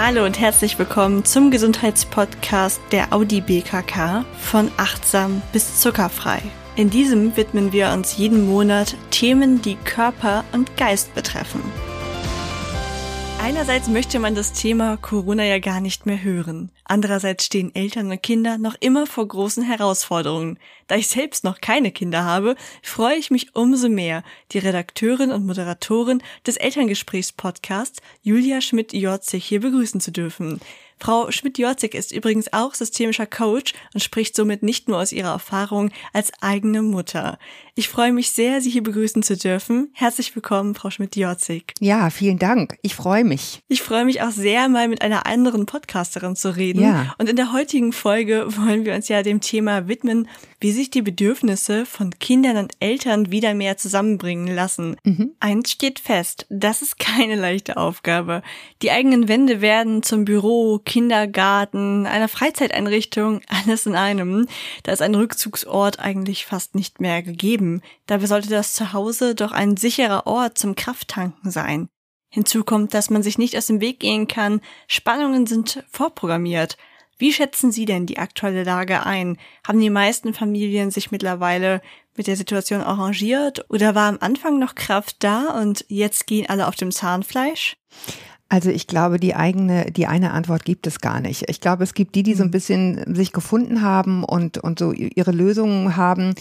[0.00, 6.40] Hallo und herzlich willkommen zum Gesundheitspodcast der Audi BKK von achtsam bis zuckerfrei.
[6.76, 11.60] In diesem widmen wir uns jeden Monat Themen, die Körper und Geist betreffen.
[13.42, 16.70] Einerseits möchte man das Thema Corona ja gar nicht mehr hören.
[16.90, 20.58] Andererseits stehen Eltern und Kinder noch immer vor großen Herausforderungen.
[20.86, 25.46] Da ich selbst noch keine Kinder habe, freue ich mich umso mehr, die Redakteurin und
[25.46, 30.60] Moderatorin des Elterngesprächspodcasts Julia Schmidt-Jorzig hier begrüßen zu dürfen.
[31.00, 35.90] Frau Schmidt-Jorzig ist übrigens auch systemischer Coach und spricht somit nicht nur aus ihrer Erfahrung
[36.12, 37.38] als eigene Mutter.
[37.74, 39.90] Ich freue mich sehr, Sie hier begrüßen zu dürfen.
[39.92, 41.74] Herzlich willkommen, Frau Schmidt-Jorzig.
[41.78, 42.76] Ja, vielen Dank.
[42.82, 43.62] Ich freue mich.
[43.68, 46.82] Ich freue mich auch sehr, mal mit einer anderen Podcasterin zu reden.
[46.82, 47.14] Ja.
[47.18, 50.28] Und in der heutigen Folge wollen wir uns ja dem Thema widmen,
[50.60, 54.96] wie sich die Bedürfnisse von Kindern und Eltern wieder mehr zusammenbringen lassen.
[55.04, 55.32] Mhm.
[55.40, 58.42] Eins steht fest, das ist keine leichte Aufgabe.
[58.82, 64.46] Die eigenen Wände werden zum Büro, Kindergarten, einer Freizeiteinrichtung, alles in einem.
[64.82, 67.82] Da ist ein Rückzugsort eigentlich fast nicht mehr gegeben.
[68.06, 71.88] Dabei sollte das Zuhause doch ein sicherer Ort zum Krafttanken sein.
[72.30, 74.60] Hinzu kommt, dass man sich nicht aus dem Weg gehen kann.
[74.86, 76.76] Spannungen sind vorprogrammiert.
[77.18, 79.38] Wie schätzen Sie denn die aktuelle Lage ein?
[79.66, 81.82] Haben die meisten Familien sich mittlerweile
[82.16, 86.68] mit der Situation arrangiert oder war am Anfang noch Kraft da und jetzt gehen alle
[86.68, 87.76] auf dem Zahnfleisch?
[88.50, 91.44] Also ich glaube, die eigene, die eine Antwort gibt es gar nicht.
[91.48, 92.52] Ich glaube, es gibt die, die so ein mhm.
[92.52, 96.34] bisschen sich gefunden haben und, und so ihre Lösungen haben.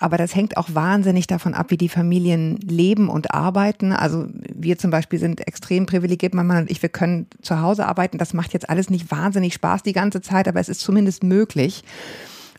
[0.00, 3.92] Aber das hängt auch wahnsinnig davon ab, wie die Familien leben und arbeiten.
[3.92, 7.86] Also wir zum Beispiel sind extrem privilegiert, mein Mann und ich, wir können zu Hause
[7.86, 8.18] arbeiten.
[8.18, 11.84] Das macht jetzt alles nicht wahnsinnig Spaß die ganze Zeit, aber es ist zumindest möglich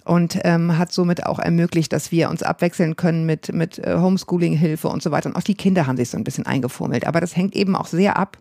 [0.05, 4.87] und ähm, hat somit auch ermöglicht, dass wir uns abwechseln können mit, mit äh, Homeschooling-Hilfe
[4.87, 5.27] und so weiter.
[5.27, 7.05] Und auch die Kinder haben sich so ein bisschen eingefummelt.
[7.05, 8.37] Aber das hängt eben auch sehr ab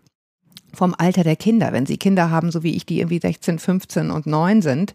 [0.73, 1.71] vom Alter der Kinder.
[1.71, 4.93] Wenn sie Kinder haben, so wie ich, die irgendwie 16, 15 und 9 sind,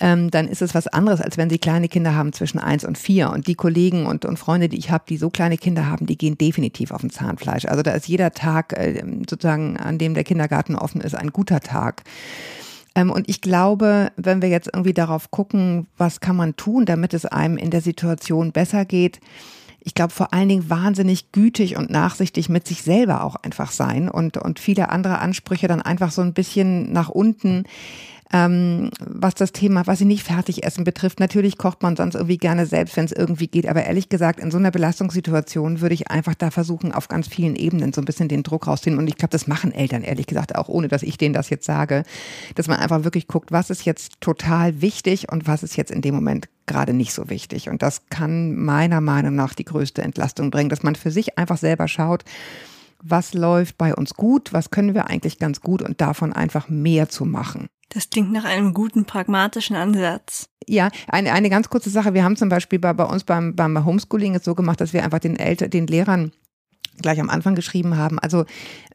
[0.00, 2.96] ähm, dann ist es was anderes, als wenn sie kleine Kinder haben zwischen 1 und
[2.96, 3.30] 4.
[3.30, 6.16] Und die Kollegen und, und Freunde, die ich habe, die so kleine Kinder haben, die
[6.16, 7.66] gehen definitiv auf den Zahnfleisch.
[7.66, 11.60] Also da ist jeder Tag äh, sozusagen, an dem der Kindergarten offen ist, ein guter
[11.60, 12.02] Tag.
[12.94, 17.14] Ähm, und ich glaube, wenn wir jetzt irgendwie darauf gucken, was kann man tun, damit
[17.14, 19.20] es einem in der Situation besser geht,
[19.80, 24.08] ich glaube, vor allen Dingen wahnsinnig gütig und nachsichtig mit sich selber auch einfach sein
[24.08, 27.64] und, und viele andere Ansprüche dann einfach so ein bisschen nach unten
[28.32, 31.18] ähm, was das Thema, was sie nicht fertig essen betrifft.
[31.18, 33.66] Natürlich kocht man sonst irgendwie gerne selbst, wenn es irgendwie geht.
[33.66, 37.56] Aber ehrlich gesagt, in so einer Belastungssituation würde ich einfach da versuchen, auf ganz vielen
[37.56, 39.02] Ebenen so ein bisschen den Druck rauszunehmen.
[39.02, 41.66] Und ich glaube, das machen Eltern ehrlich gesagt auch, ohne dass ich denen das jetzt
[41.66, 42.04] sage,
[42.54, 46.02] dass man einfach wirklich guckt, was ist jetzt total wichtig und was ist jetzt in
[46.02, 47.68] dem Moment gerade nicht so wichtig.
[47.68, 51.58] Und das kann meiner Meinung nach die größte Entlastung bringen, dass man für sich einfach
[51.58, 52.24] selber schaut,
[53.02, 57.08] was läuft bei uns gut, was können wir eigentlich ganz gut und davon einfach mehr
[57.08, 57.68] zu machen.
[57.90, 60.48] Das klingt nach einem guten pragmatischen Ansatz.
[60.66, 62.14] Ja, eine, eine ganz kurze Sache.
[62.14, 65.04] Wir haben zum Beispiel bei, bei uns beim, beim Homeschooling es so gemacht, dass wir
[65.04, 66.32] einfach den Eltern, den Lehrern
[67.00, 68.18] gleich am Anfang geschrieben haben.
[68.18, 68.44] Also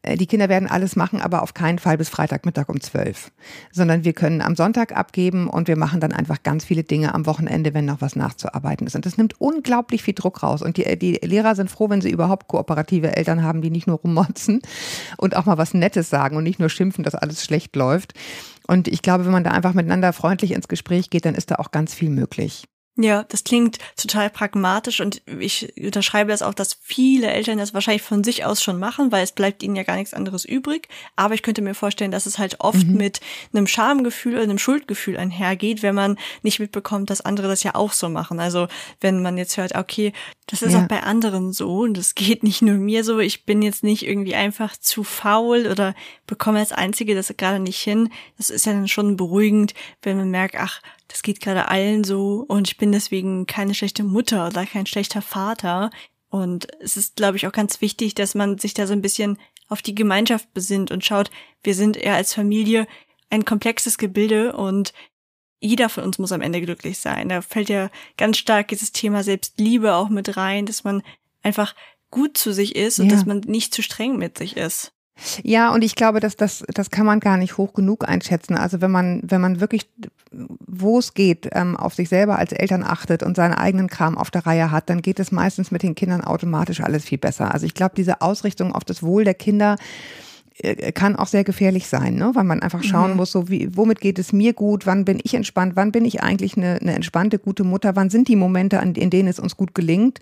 [0.03, 3.31] äh, die Kinder werden alles machen, aber auf keinen Fall bis Freitagmittag um zwölf,
[3.72, 7.25] sondern wir können am Sonntag abgeben und wir machen dann einfach ganz viele Dinge am
[7.25, 8.95] Wochenende, wenn noch was nachzuarbeiten ist.
[8.95, 10.62] Und das nimmt unglaublich viel Druck raus.
[10.62, 13.97] Und die, die Lehrer sind froh, wenn sie überhaupt kooperative Eltern haben, die nicht nur
[13.97, 14.62] rummotzen
[15.17, 18.13] und auch mal was Nettes sagen und nicht nur schimpfen, dass alles schlecht läuft.
[18.68, 21.56] Und ich glaube, wenn man da einfach miteinander freundlich ins Gespräch geht, dann ist da
[21.56, 22.66] auch ganz viel möglich.
[22.97, 28.03] Ja, das klingt total pragmatisch und ich unterschreibe das auch, dass viele Eltern das wahrscheinlich
[28.03, 30.88] von sich aus schon machen, weil es bleibt ihnen ja gar nichts anderes übrig.
[31.17, 32.95] Aber ich könnte mir vorstellen, dass es halt oft mhm.
[32.95, 33.19] mit
[33.51, 37.91] einem Schamgefühl oder einem Schuldgefühl einhergeht, wenn man nicht mitbekommt, dass andere das ja auch
[37.91, 38.39] so machen.
[38.39, 38.69] Also
[39.01, 40.13] wenn man jetzt hört, okay,
[40.47, 40.83] das ist ja.
[40.83, 44.07] auch bei anderen so und das geht nicht nur mir so, ich bin jetzt nicht
[44.07, 45.95] irgendwie einfach zu faul oder
[46.27, 48.09] bekomme als Einzige das gerade nicht hin.
[48.38, 52.46] Das ist ja dann schon beruhigend, wenn man merkt, ach, das geht gerade allen so
[52.48, 55.92] und ich bin deswegen keine schlechte Mutter oder kein schlechter Vater.
[56.30, 59.38] Und es ist, glaube ich, auch ganz wichtig, dass man sich da so ein bisschen
[59.68, 61.31] auf die Gemeinschaft besinnt und schaut,
[61.63, 62.88] wir sind eher als Familie
[63.30, 64.94] ein komplexes Gebilde und
[65.60, 67.30] jeder von uns muss am Ende glücklich sein.
[67.30, 71.01] Da fällt ja ganz stark dieses Thema Selbstliebe auch mit rein, dass man
[71.42, 71.75] einfach
[72.12, 73.16] gut zu sich ist und ja.
[73.16, 74.94] dass man nicht zu streng mit sich ist.
[75.44, 78.56] Ja, und ich glaube, dass das, das kann man gar nicht hoch genug einschätzen.
[78.56, 79.89] Also wenn man, wenn man wirklich,
[80.31, 84.29] wo es geht, ähm, auf sich selber als Eltern achtet und seinen eigenen Kram auf
[84.29, 87.53] der Reihe hat, dann geht es meistens mit den Kindern automatisch alles viel besser.
[87.53, 89.77] Also ich glaube, diese Ausrichtung auf das Wohl der Kinder,
[90.94, 92.31] kann auch sehr gefährlich sein, ne?
[92.34, 93.18] weil man einfach schauen mhm.
[93.18, 96.24] muss, so wie, womit geht es mir gut, wann bin ich entspannt, wann bin ich
[96.24, 99.57] eigentlich eine, eine entspannte, gute Mutter, wann sind die Momente, an, in denen es uns
[99.57, 100.19] gut gelingt.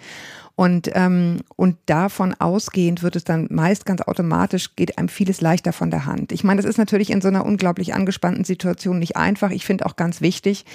[0.56, 5.74] Und, ähm, und davon ausgehend wird es dann meist ganz automatisch, geht einem vieles leichter
[5.74, 6.31] von der Hand.
[6.31, 9.50] Ich meine, das ist natürlich in so einer unglaublich angespannten Situation nicht einfach.
[9.50, 10.65] Ich finde auch ganz wichtig,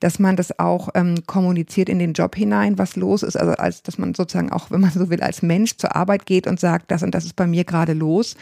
[0.00, 3.36] dass man das auch ähm, kommuniziert in den Job hinein, was los ist.
[3.36, 6.46] Also als dass man sozusagen auch, wenn man so will, als Mensch zur Arbeit geht
[6.46, 8.36] und sagt, das und das ist bei mir gerade los.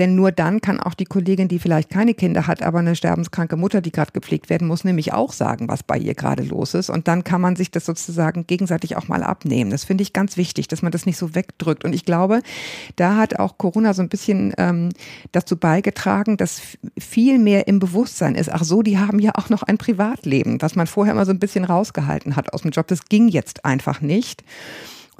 [0.00, 3.56] Denn nur dann kann auch die Kollegin, die vielleicht keine Kinder hat, aber eine sterbenskranke
[3.56, 6.88] Mutter, die gerade gepflegt werden muss, nämlich auch sagen, was bei ihr gerade los ist.
[6.88, 9.70] Und dann kann man sich das sozusagen gegenseitig auch mal abnehmen.
[9.70, 11.84] Das finde ich ganz wichtig, dass man das nicht so wegdrückt.
[11.84, 12.40] Und ich glaube,
[12.96, 14.88] da hat auch Corona so ein bisschen ähm,
[15.32, 16.62] dazu beigetragen, dass
[16.98, 18.50] viel mehr im Bewusstsein ist.
[18.50, 21.40] Ach so, die haben ja auch noch ein Privatleben, was man vorher immer so ein
[21.40, 22.86] bisschen rausgehalten hat aus dem Job.
[22.86, 24.44] Das ging jetzt einfach nicht.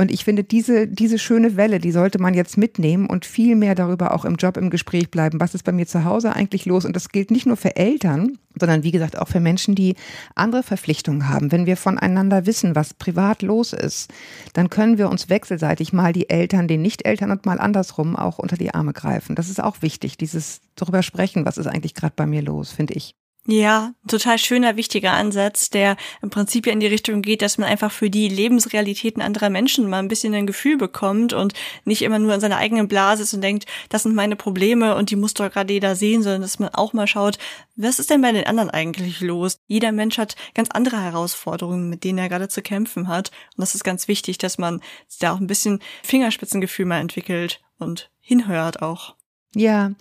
[0.00, 3.74] Und ich finde, diese, diese schöne Welle, die sollte man jetzt mitnehmen und viel mehr
[3.74, 5.40] darüber auch im Job im Gespräch bleiben.
[5.40, 6.86] Was ist bei mir zu Hause eigentlich los?
[6.86, 9.96] Und das gilt nicht nur für Eltern, sondern wie gesagt auch für Menschen, die
[10.34, 11.52] andere Verpflichtungen haben.
[11.52, 14.10] Wenn wir voneinander wissen, was privat los ist,
[14.54, 18.56] dann können wir uns wechselseitig mal die Eltern, den Nicht-Eltern und mal andersrum auch unter
[18.56, 19.36] die Arme greifen.
[19.36, 22.94] Das ist auch wichtig, dieses darüber sprechen, was ist eigentlich gerade bei mir los, finde
[22.94, 23.19] ich.
[23.46, 27.68] Ja, total schöner, wichtiger Ansatz, der im Prinzip ja in die Richtung geht, dass man
[27.68, 31.54] einfach für die Lebensrealitäten anderer Menschen mal ein bisschen ein Gefühl bekommt und
[31.84, 35.10] nicht immer nur in seiner eigenen Blase ist und denkt, das sind meine Probleme und
[35.10, 37.38] die muss doch gerade jeder sehen, sondern dass man auch mal schaut,
[37.76, 39.58] was ist denn bei den anderen eigentlich los?
[39.66, 43.30] Jeder Mensch hat ganz andere Herausforderungen, mit denen er gerade zu kämpfen hat.
[43.56, 44.82] Und das ist ganz wichtig, dass man
[45.18, 49.16] da auch ein bisschen Fingerspitzengefühl mal entwickelt und hinhört auch.
[49.54, 49.92] Ja,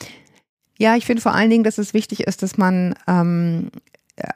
[0.80, 3.70] ja, ich finde vor allen Dingen, dass es wichtig ist, dass man ähm,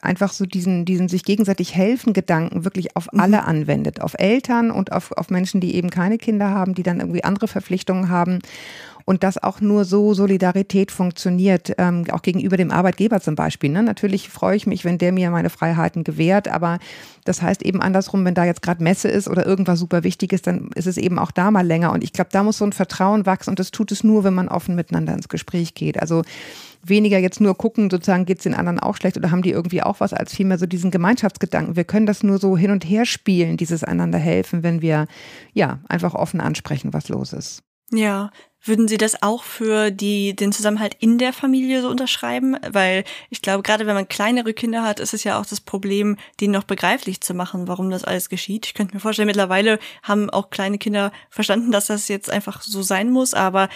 [0.02, 3.20] einfach so diesen, diesen sich gegenseitig helfen Gedanken wirklich auf mhm.
[3.20, 7.00] alle anwendet, auf Eltern und auf, auf Menschen, die eben keine Kinder haben, die dann
[7.00, 8.40] irgendwie andere Verpflichtungen haben
[9.04, 13.70] und dass auch nur so Solidarität funktioniert, ähm, auch gegenüber dem Arbeitgeber zum Beispiel.
[13.70, 13.82] Ne?
[13.82, 16.78] Natürlich freue ich mich, wenn der mir meine Freiheiten gewährt, aber
[17.24, 20.70] das heißt eben andersrum, wenn da jetzt gerade Messe ist oder irgendwas super Wichtiges, dann
[20.74, 21.92] ist es eben auch da mal länger.
[21.92, 24.34] Und ich glaube, da muss so ein Vertrauen wachsen und das tut es nur, wenn
[24.34, 26.00] man offen miteinander ins Gespräch geht.
[26.00, 26.22] Also
[26.82, 29.82] weniger jetzt nur gucken, sozusagen geht es den anderen auch schlecht oder haben die irgendwie
[29.82, 31.76] auch was, als vielmehr so diesen Gemeinschaftsgedanken.
[31.76, 35.06] Wir können das nur so hin und her spielen, dieses einander helfen, wenn wir
[35.52, 37.62] ja einfach offen ansprechen, was los ist.
[37.92, 38.30] Ja,
[38.64, 42.56] würden Sie das auch für die, den Zusammenhalt in der Familie so unterschreiben?
[42.68, 46.16] Weil ich glaube, gerade wenn man kleinere Kinder hat, ist es ja auch das Problem,
[46.40, 48.66] denen noch begreiflich zu machen, warum das alles geschieht.
[48.66, 52.82] Ich könnte mir vorstellen, mittlerweile haben auch kleine Kinder verstanden, dass das jetzt einfach so
[52.82, 53.68] sein muss, aber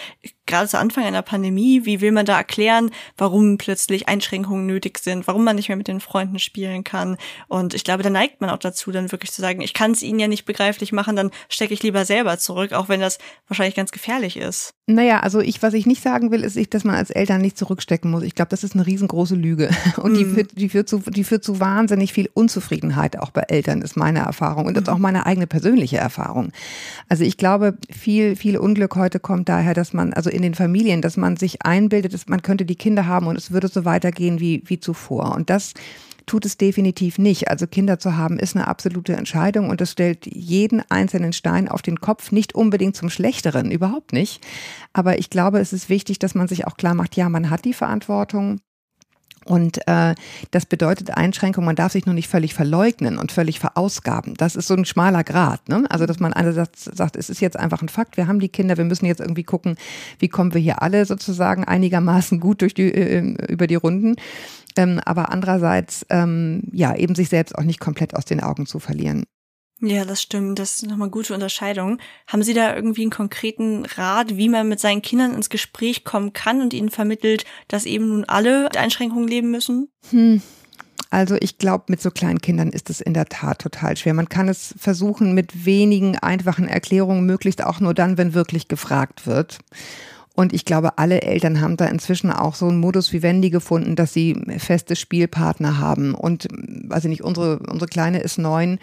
[0.49, 5.27] gerade zu Anfang einer Pandemie, wie will man da erklären, warum plötzlich Einschränkungen nötig sind,
[5.27, 7.17] warum man nicht mehr mit den Freunden spielen kann?
[7.47, 10.01] Und ich glaube, da neigt man auch dazu, dann wirklich zu sagen, ich kann es
[10.01, 13.75] ihnen ja nicht begreiflich machen, dann stecke ich lieber selber zurück, auch wenn das wahrscheinlich
[13.75, 14.73] ganz gefährlich ist.
[14.91, 18.09] Naja, also ich, was ich nicht sagen will, ist, dass man als Eltern nicht zurückstecken
[18.09, 18.23] muss.
[18.23, 19.69] Ich glaube, das ist eine riesengroße Lüge.
[19.97, 20.33] Und die, mhm.
[20.33, 24.19] führt, die, führt zu, die führt zu wahnsinnig viel Unzufriedenheit auch bei Eltern, ist meine
[24.19, 24.65] Erfahrung.
[24.65, 24.95] Und das ist mhm.
[24.95, 26.51] auch meine eigene persönliche Erfahrung.
[27.07, 31.03] Also ich glaube, viel, viel Unglück heute kommt daher, dass man, also in den Familien,
[31.03, 34.39] dass man sich einbildet, dass man könnte die Kinder haben und es würde so weitergehen
[34.39, 35.35] wie, wie zuvor.
[35.35, 35.75] Und das
[36.29, 37.49] tut es definitiv nicht.
[37.49, 41.81] Also Kinder zu haben ist eine absolute Entscheidung und das stellt jeden einzelnen Stein auf
[41.81, 44.39] den Kopf, nicht unbedingt zum Schlechteren, überhaupt nicht.
[44.93, 47.65] Aber ich glaube, es ist wichtig, dass man sich auch klar macht, ja, man hat
[47.65, 48.61] die Verantwortung.
[49.45, 50.13] Und äh,
[50.51, 54.35] das bedeutet Einschränkung, man darf sich nur nicht völlig verleugnen und völlig verausgaben.
[54.35, 55.67] Das ist so ein schmaler Grad.
[55.67, 55.85] Ne?
[55.89, 58.77] Also, dass man einerseits sagt, es ist jetzt einfach ein Fakt, wir haben die Kinder,
[58.77, 59.77] wir müssen jetzt irgendwie gucken,
[60.19, 64.17] wie kommen wir hier alle sozusagen einigermaßen gut durch die, äh, über die Runden.
[64.75, 68.79] Ähm, aber andererseits, ähm, ja, eben sich selbst auch nicht komplett aus den Augen zu
[68.79, 69.25] verlieren.
[69.81, 70.59] Ja, das stimmt.
[70.59, 71.99] Das ist nochmal eine gute Unterscheidung.
[72.27, 76.33] Haben Sie da irgendwie einen konkreten Rat, wie man mit seinen Kindern ins Gespräch kommen
[76.33, 79.89] kann und ihnen vermittelt, dass eben nun alle mit Einschränkungen leben müssen?
[80.09, 80.41] Hm.
[81.11, 84.13] Also ich glaube, mit so kleinen Kindern ist es in der Tat total schwer.
[84.13, 89.25] Man kann es versuchen mit wenigen einfachen Erklärungen, möglichst auch nur dann, wenn wirklich gefragt
[89.25, 89.59] wird.
[90.35, 94.13] Und ich glaube, alle Eltern haben da inzwischen auch so einen Modus vivendi gefunden, dass
[94.13, 96.13] sie feste Spielpartner haben.
[96.15, 98.79] Und, weiß ich nicht, unsere, unsere Kleine ist neun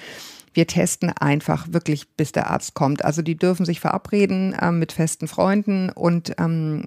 [0.57, 3.05] wir testen einfach wirklich, bis der Arzt kommt.
[3.05, 6.85] Also die dürfen sich verabreden ähm, mit festen Freunden und ähm,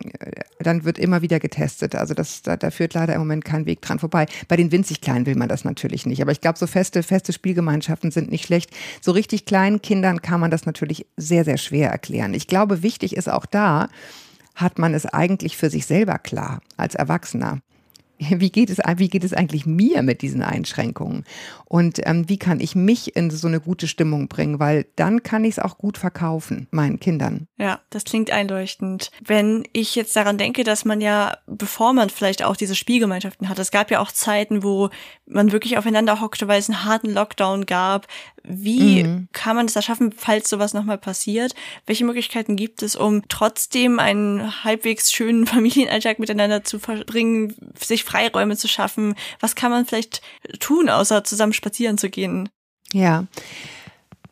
[0.60, 1.94] dann wird immer wieder getestet.
[1.94, 4.26] Also das, da, da führt leider im Moment kein Weg dran vorbei.
[4.48, 6.22] Bei den winzig Kleinen will man das natürlich nicht.
[6.24, 8.72] Aber ich glaube, so feste, feste Spielgemeinschaften sind nicht schlecht.
[9.02, 12.34] So richtig kleinen Kindern kann man das natürlich sehr, sehr schwer erklären.
[12.34, 13.90] Ich glaube, wichtig ist auch da,
[14.60, 17.62] hat man es eigentlich für sich selber klar als Erwachsener
[18.30, 21.24] wie geht es, wie geht es eigentlich mir mit diesen Einschränkungen?
[21.66, 24.60] Und ähm, wie kann ich mich in so eine gute Stimmung bringen?
[24.60, 27.48] Weil dann kann ich es auch gut verkaufen, meinen Kindern.
[27.58, 29.12] Ja, das klingt einleuchtend.
[29.24, 33.60] Wenn ich jetzt daran denke, dass man ja, bevor man vielleicht auch diese Spielgemeinschaften hat,
[33.60, 34.90] es gab ja auch Zeiten, wo
[35.26, 38.08] man wirklich aufeinander hockte, weil es einen harten Lockdown gab.
[38.44, 39.28] Wie mhm.
[39.32, 41.54] kann man es da schaffen, falls sowas nochmal passiert?
[41.86, 48.58] Welche Möglichkeiten gibt es, um trotzdem einen halbwegs schönen Familienalltag miteinander zu verbringen, sich Freiräume
[48.58, 49.16] zu schaffen?
[49.40, 50.22] Was kann man vielleicht
[50.60, 52.50] tun, außer zusammen spazieren zu gehen?
[52.92, 53.26] Ja.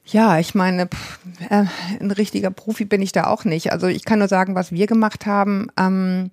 [0.05, 1.19] Ja, ich meine, pff,
[1.49, 1.65] äh,
[1.99, 3.73] ein richtiger Profi bin ich da auch nicht.
[3.73, 5.67] Also ich kann nur sagen, was wir gemacht haben.
[5.77, 6.31] Ähm,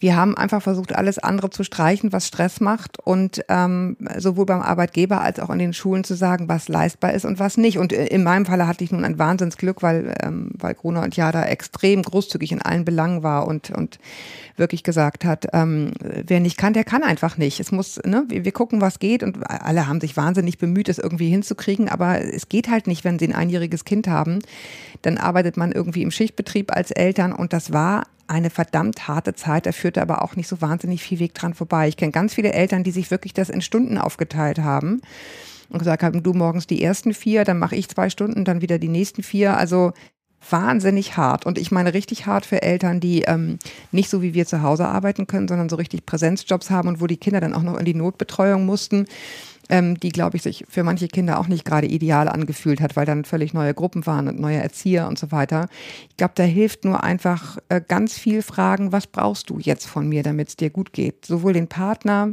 [0.00, 4.62] wir haben einfach versucht, alles andere zu streichen, was Stress macht und ähm, sowohl beim
[4.62, 7.78] Arbeitgeber als auch in den Schulen zu sagen, was leistbar ist und was nicht.
[7.78, 11.42] Und in meinem Falle hatte ich nun ein Wahnsinnsglück, weil, ähm, weil Gruner und Jada
[11.46, 13.98] extrem großzügig in allen Belangen war und, und
[14.56, 17.58] wirklich gesagt hat, ähm, wer nicht kann, der kann einfach nicht.
[17.58, 20.98] Es muss, ne, wir, wir gucken, was geht und alle haben sich wahnsinnig bemüht, es
[20.98, 24.38] irgendwie hinzukriegen, aber es geht halt nicht, wenn sie ein einjähriges Kind haben.
[25.02, 29.66] Dann arbeitet man irgendwie im Schichtbetrieb als Eltern und das war eine verdammt harte Zeit.
[29.66, 31.88] Da führte aber auch nicht so wahnsinnig viel Weg dran vorbei.
[31.88, 35.00] Ich kenne ganz viele Eltern, die sich wirklich das in Stunden aufgeteilt haben
[35.70, 38.78] und gesagt haben, du morgens die ersten vier, dann mache ich zwei Stunden, dann wieder
[38.78, 39.56] die nächsten vier.
[39.56, 39.92] Also
[40.50, 41.46] wahnsinnig hart.
[41.46, 43.58] Und ich meine richtig hart für Eltern, die ähm,
[43.90, 47.06] nicht so wie wir zu Hause arbeiten können, sondern so richtig Präsenzjobs haben und wo
[47.06, 49.06] die Kinder dann auch noch in die Notbetreuung mussten
[49.68, 53.06] ähm, die, glaube ich, sich für manche Kinder auch nicht gerade ideal angefühlt hat, weil
[53.06, 55.68] dann völlig neue Gruppen waren und neue Erzieher und so weiter.
[56.10, 60.08] Ich glaube, da hilft nur einfach äh, ganz viel Fragen, was brauchst du jetzt von
[60.08, 61.26] mir, damit es dir gut geht?
[61.26, 62.30] Sowohl den Partner,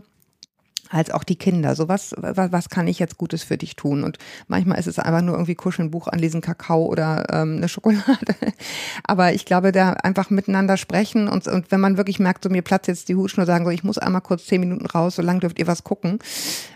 [0.89, 1.75] als auch die Kinder.
[1.75, 4.03] So was, was, kann ich jetzt Gutes für dich tun?
[4.03, 8.35] Und manchmal ist es einfach nur irgendwie kuscheln, Buch anlesen, Kakao oder ähm, eine Schokolade.
[9.03, 12.61] Aber ich glaube, da einfach miteinander sprechen und, und wenn man wirklich merkt, so mir
[12.61, 15.39] platzt jetzt die Hutschnur, sagen so, ich muss einmal kurz zehn Minuten raus, so lange
[15.39, 16.19] dürft ihr was gucken,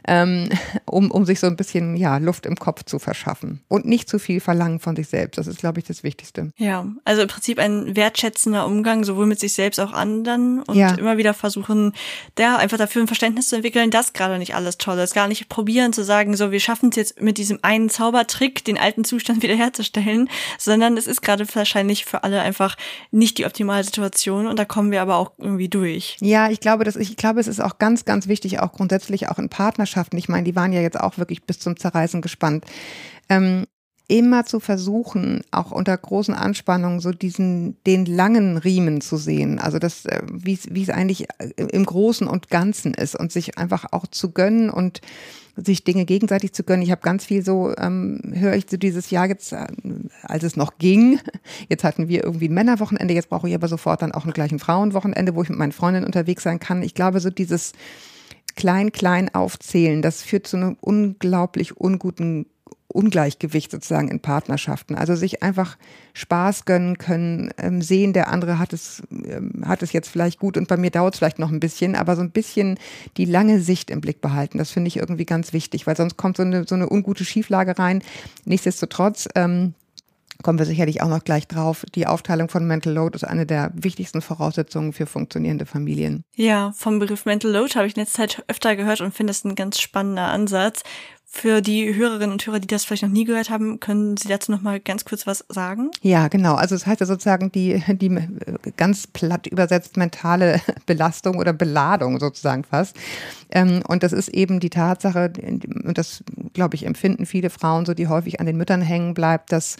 [0.07, 0.49] ähm,
[0.85, 4.19] um, um sich so ein bisschen ja Luft im Kopf zu verschaffen und nicht zu
[4.19, 5.37] viel verlangen von sich selbst.
[5.37, 6.51] Das ist, glaube ich, das Wichtigste.
[6.57, 10.93] Ja, also im Prinzip ein wertschätzender Umgang sowohl mit sich selbst auch anderen und ja.
[10.95, 11.93] immer wieder versuchen,
[12.35, 15.13] da einfach dafür ein Verständnis zu entwickeln, dass gerade nicht alles toll ist.
[15.13, 18.77] Gar nicht probieren zu sagen, so, wir schaffen es jetzt mit diesem einen Zaubertrick, den
[18.77, 22.77] alten Zustand wiederherzustellen, sondern es ist gerade wahrscheinlich für alle einfach
[23.11, 26.15] nicht die optimale Situation und da kommen wir aber auch irgendwie durch.
[26.21, 29.37] Ja, ich glaube, dass ich glaube, es ist auch ganz, ganz wichtig, auch grundsätzlich auch
[29.37, 30.17] in Partnerschaften.
[30.17, 32.63] Ich meine, die waren ja jetzt auch wirklich bis zum Zerreißen gespannt.
[33.27, 33.65] Ähm,
[34.09, 39.59] immer zu versuchen, auch unter großen Anspannungen so diesen, den langen Riemen zu sehen.
[39.59, 43.85] Also das, äh, wie es, eigentlich äh, im Großen und Ganzen ist und sich einfach
[43.91, 44.99] auch zu gönnen und
[45.55, 46.81] sich Dinge gegenseitig zu gönnen.
[46.81, 49.67] Ich habe ganz viel so, ähm, höre ich so dieses Jahr jetzt, äh,
[50.23, 51.19] als es noch ging.
[51.69, 55.35] Jetzt hatten wir irgendwie Männerwochenende, jetzt brauche ich aber sofort dann auch ein gleichen Frauenwochenende,
[55.35, 56.81] wo ich mit meinen Freundinnen unterwegs sein kann.
[56.81, 57.73] Ich glaube, so dieses
[58.55, 62.47] klein, klein aufzählen, das führt zu einem unglaublich unguten
[62.91, 64.95] Ungleichgewicht sozusagen in Partnerschaften.
[64.95, 65.77] Also sich einfach
[66.13, 70.57] Spaß gönnen können, ähm, sehen, der andere hat es, ähm, hat es jetzt vielleicht gut
[70.57, 72.79] und bei mir dauert es vielleicht noch ein bisschen, aber so ein bisschen
[73.17, 74.57] die lange Sicht im Blick behalten.
[74.57, 77.77] Das finde ich irgendwie ganz wichtig, weil sonst kommt so eine, so eine ungute Schieflage
[77.77, 78.01] rein.
[78.45, 79.75] Nichtsdestotrotz, ähm,
[80.41, 81.85] kommen wir sicherlich auch noch gleich drauf.
[81.95, 86.23] Die Aufteilung von Mental Load ist eine der wichtigsten Voraussetzungen für funktionierende Familien.
[86.35, 89.43] Ja, vom Begriff Mental Load habe ich in letzter Zeit öfter gehört und finde es
[89.43, 90.83] ein ganz spannender Ansatz.
[91.31, 94.51] Für die Hörerinnen und Hörer, die das vielleicht noch nie gehört haben, können Sie dazu
[94.51, 95.91] noch mal ganz kurz was sagen?
[96.01, 96.55] Ja, genau.
[96.55, 98.09] Also es das heißt ja sozusagen die, die
[98.77, 102.97] ganz platt übersetzt mentale Belastung oder Beladung sozusagen fast.
[103.51, 105.31] Ähm, und das ist eben die Tatsache,
[105.85, 109.51] und das, glaube ich, empfinden viele Frauen so, die häufig an den Müttern hängen bleibt,
[109.51, 109.77] dass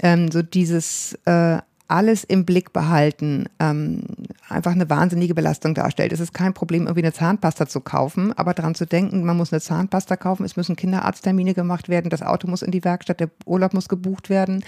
[0.00, 1.58] ähm, so dieses äh,
[1.92, 4.04] alles im Blick behalten ähm,
[4.48, 6.12] einfach eine wahnsinnige Belastung darstellt.
[6.12, 9.52] Es ist kein Problem, irgendwie eine Zahnpasta zu kaufen, aber daran zu denken, man muss
[9.52, 13.28] eine Zahnpasta kaufen, es müssen Kinderarzttermine gemacht werden, das Auto muss in die Werkstatt, der
[13.44, 14.64] Urlaub muss gebucht werden.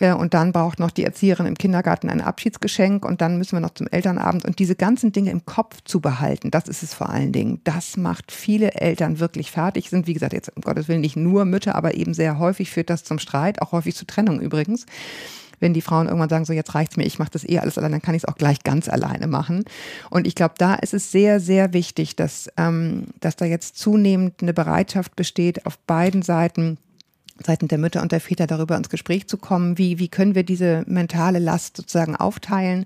[0.00, 3.60] Äh, und dann braucht noch die Erzieherin im Kindergarten ein Abschiedsgeschenk und dann müssen wir
[3.60, 4.44] noch zum Elternabend.
[4.44, 7.60] Und diese ganzen Dinge im Kopf zu behalten, das ist es vor allen Dingen.
[7.62, 9.90] Das macht viele Eltern wirklich fertig.
[9.90, 12.90] Sind, wie gesagt, jetzt um Gottes Willen nicht nur Mütter, aber eben sehr häufig führt
[12.90, 14.86] das zum Streit, auch häufig zu Trennung übrigens
[15.60, 17.92] wenn die Frauen irgendwann sagen, so jetzt reicht's mir, ich mache das eh alles allein,
[17.92, 19.64] dann kann ich es auch gleich ganz alleine machen.
[20.10, 24.42] Und ich glaube, da ist es sehr, sehr wichtig, dass, ähm, dass da jetzt zunehmend
[24.42, 26.78] eine Bereitschaft besteht, auf beiden Seiten
[27.44, 30.42] Seiten der Mütter und der Väter darüber ins Gespräch zu kommen, wie, wie können wir
[30.42, 32.84] diese mentale Last sozusagen aufteilen.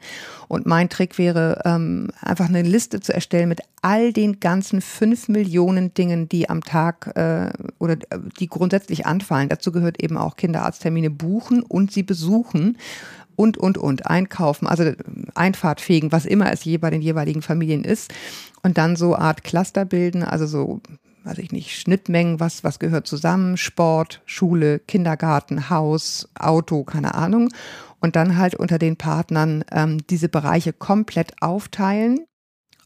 [0.48, 5.28] Und mein Trick wäre, ähm, einfach eine Liste zu erstellen mit all den ganzen fünf
[5.28, 7.96] Millionen Dingen, die am Tag äh, oder
[8.38, 9.48] die grundsätzlich anfallen.
[9.48, 12.76] Dazu gehört eben auch Kinderarzttermine buchen und sie besuchen
[13.36, 14.92] und, und, und, einkaufen, also
[15.34, 18.12] Einfahrt fegen, was immer es je bei den jeweiligen Familien ist.
[18.62, 20.80] Und dann so Art Cluster bilden, also so,
[21.24, 27.52] weiß ich nicht, Schnittmengen, was, was gehört zusammen, Sport, Schule, Kindergarten, Haus, Auto, keine Ahnung.
[28.00, 32.26] Und dann halt unter den Partnern ähm, diese Bereiche komplett aufteilen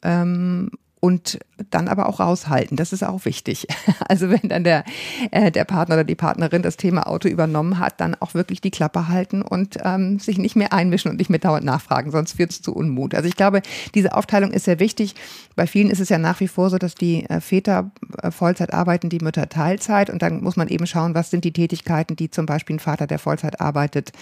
[0.02, 0.70] ähm,
[1.06, 1.38] und
[1.70, 2.76] dann aber auch raushalten.
[2.76, 3.68] Das ist auch wichtig.
[4.08, 4.84] Also wenn dann der,
[5.32, 8.70] äh, der Partner oder die Partnerin das Thema Auto übernommen hat, dann auch wirklich die
[8.70, 12.50] Klappe halten und ähm, sich nicht mehr einmischen und nicht mehr dauernd nachfragen, sonst wird
[12.50, 13.14] es zu Unmut.
[13.14, 13.62] Also ich glaube,
[13.94, 15.14] diese Aufteilung ist sehr wichtig.
[15.56, 17.90] Bei vielen ist es ja nach wie vor so, dass die äh, Väter
[18.22, 21.52] äh, Vollzeit arbeiten, die Mütter Teilzeit und dann muss man eben schauen, was sind die
[21.52, 24.12] Tätigkeiten, die zum Beispiel ein Vater, der Vollzeit arbeitet,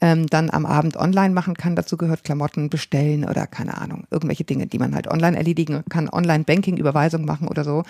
[0.00, 1.76] ähm, dann am Abend online machen kann.
[1.76, 6.08] Dazu gehört Klamotten bestellen oder keine Ahnung, irgendwelche Dinge, die man halt online erledigen kann,
[6.08, 7.84] Online-Banking, Überweisung machen oder so,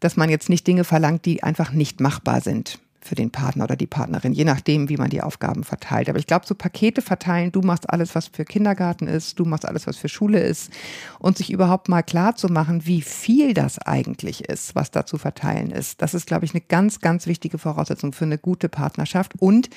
[0.00, 3.76] dass man jetzt nicht Dinge verlangt, die einfach nicht machbar sind für den Partner oder
[3.76, 6.08] die Partnerin, je nachdem, wie man die Aufgaben verteilt.
[6.08, 9.66] Aber ich glaube, so Pakete verteilen, du machst alles, was für Kindergarten ist, du machst
[9.66, 10.70] alles, was für Schule ist
[11.18, 15.16] und sich überhaupt mal klar zu machen, wie viel das eigentlich ist, was da zu
[15.16, 16.02] verteilen ist.
[16.02, 19.70] Das ist, glaube ich, eine ganz, ganz wichtige Voraussetzung für eine gute Partnerschaft und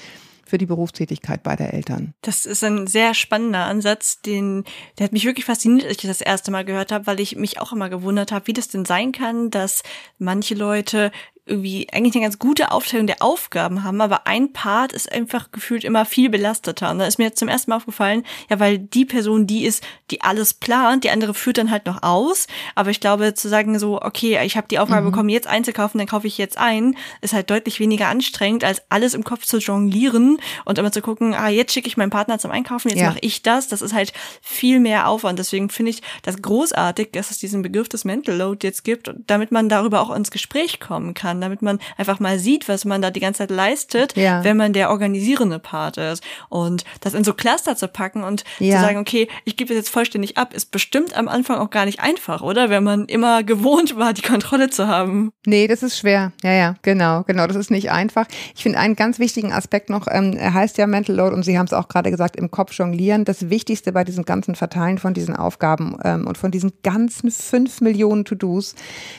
[0.45, 2.13] für die Berufstätigkeit beider Eltern.
[2.21, 4.63] Das ist ein sehr spannender Ansatz, den,
[4.97, 7.59] der hat mich wirklich fasziniert, als ich das erste Mal gehört habe, weil ich mich
[7.59, 9.83] auch immer gewundert habe, wie das denn sein kann, dass
[10.17, 11.11] manche Leute
[11.45, 15.83] irgendwie eigentlich eine ganz gute Aufteilung der Aufgaben haben, aber ein Part ist einfach gefühlt
[15.83, 16.91] immer viel belasteter.
[16.91, 19.83] Und da ist mir jetzt zum ersten Mal aufgefallen, ja, weil die Person die ist,
[20.11, 22.45] die alles plant, die andere führt dann halt noch aus.
[22.75, 25.11] Aber ich glaube, zu sagen so, okay, ich habe die Aufgabe mhm.
[25.11, 29.15] bekommen, jetzt einzukaufen, dann kaufe ich jetzt ein, ist halt deutlich weniger anstrengend, als alles
[29.15, 32.51] im Kopf zu jonglieren und immer zu gucken, ah, jetzt schicke ich meinen Partner zum
[32.51, 33.09] Einkaufen, jetzt ja.
[33.09, 33.67] mache ich das.
[33.67, 35.39] Das ist halt viel mehr Aufwand.
[35.39, 39.51] Deswegen finde ich das großartig, dass es diesen Begriff des Mental Load jetzt gibt, damit
[39.51, 43.11] man darüber auch ins Gespräch kommen kann damit man einfach mal sieht, was man da
[43.11, 44.43] die ganze Zeit leistet, ja.
[44.43, 46.23] wenn man der organisierende Part ist.
[46.49, 48.77] Und das in so Cluster zu packen und ja.
[48.77, 51.85] zu sagen, okay, ich gebe das jetzt vollständig ab, ist bestimmt am Anfang auch gar
[51.85, 52.69] nicht einfach, oder?
[52.69, 55.31] Wenn man immer gewohnt war, die Kontrolle zu haben.
[55.45, 56.31] Nee, das ist schwer.
[56.43, 57.47] Ja, ja, genau, genau.
[57.47, 58.25] Das ist nicht einfach.
[58.55, 61.57] Ich finde einen ganz wichtigen Aspekt noch, ähm, er heißt ja Mental Load und Sie
[61.57, 63.25] haben es auch gerade gesagt, im Kopf jonglieren.
[63.25, 67.81] Das Wichtigste bei diesem ganzen Verteilen von diesen Aufgaben ähm, und von diesen ganzen fünf
[67.81, 68.75] Millionen To-Dos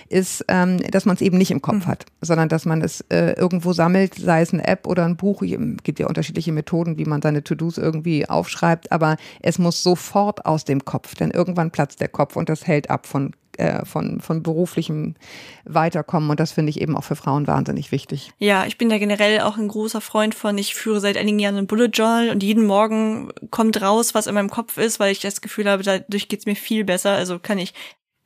[0.09, 1.87] ist, ähm, dass man es eben nicht im Kopf mhm.
[1.87, 5.43] hat sondern dass man es äh, irgendwo sammelt, sei es eine App oder ein Buch.
[5.43, 10.47] Es gibt ja unterschiedliche Methoden, wie man seine To-Dos irgendwie aufschreibt, aber es muss sofort
[10.47, 14.21] aus dem Kopf, denn irgendwann platzt der Kopf und das hält ab von äh, von,
[14.21, 15.15] von beruflichem
[15.65, 16.31] Weiterkommen.
[16.31, 18.33] Und das finde ich eben auch für Frauen wahnsinnig wichtig.
[18.39, 20.57] Ja, ich bin da generell auch ein großer Freund von.
[20.57, 24.35] Ich führe seit einigen Jahren ein Bullet Journal und jeden Morgen kommt raus, was in
[24.35, 27.11] meinem Kopf ist, weil ich das Gefühl habe, dadurch geht's mir viel besser.
[27.11, 27.75] Also kann ich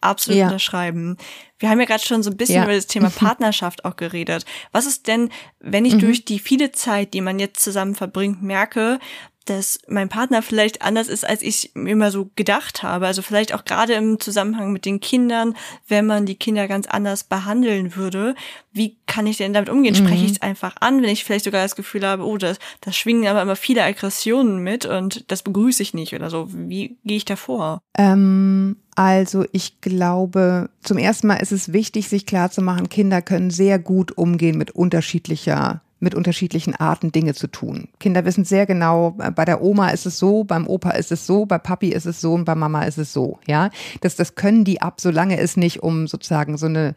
[0.01, 0.47] absolut ja.
[0.47, 1.17] unterschreiben.
[1.59, 2.65] Wir haben ja gerade schon so ein bisschen ja.
[2.65, 4.45] über das Thema Partnerschaft auch geredet.
[4.73, 5.31] Was ist denn,
[5.61, 6.01] wenn ich mhm.
[6.01, 8.99] durch die viele Zeit, die man jetzt zusammen verbringt, merke,
[9.47, 13.07] dass mein Partner vielleicht anders ist, als ich mir immer so gedacht habe.
[13.07, 15.57] Also vielleicht auch gerade im Zusammenhang mit den Kindern,
[15.89, 18.35] wenn man die Kinder ganz anders behandeln würde.
[18.73, 19.95] Wie kann ich denn damit umgehen?
[19.95, 20.07] Mhm.
[20.07, 22.97] Spreche ich es einfach an, wenn ich vielleicht sogar das Gefühl habe, oh, das, das
[22.97, 26.49] schwingen aber immer viele Aggressionen mit und das begrüße ich nicht oder so.
[26.51, 27.81] Wie gehe ich da vor?
[27.97, 33.79] Ähm, also ich glaube, zum ersten Mal ist es wichtig, sich klarzumachen, Kinder können sehr
[33.79, 37.89] gut umgehen mit unterschiedlicher mit unterschiedlichen Arten Dinge zu tun.
[37.99, 41.27] Kinder wissen sehr genau, äh, bei der Oma ist es so, beim Opa ist es
[41.27, 43.39] so, bei Papi ist es so und bei Mama ist es so.
[43.47, 43.71] Ja,
[44.03, 46.95] das, das können die ab, solange es nicht um sozusagen so eine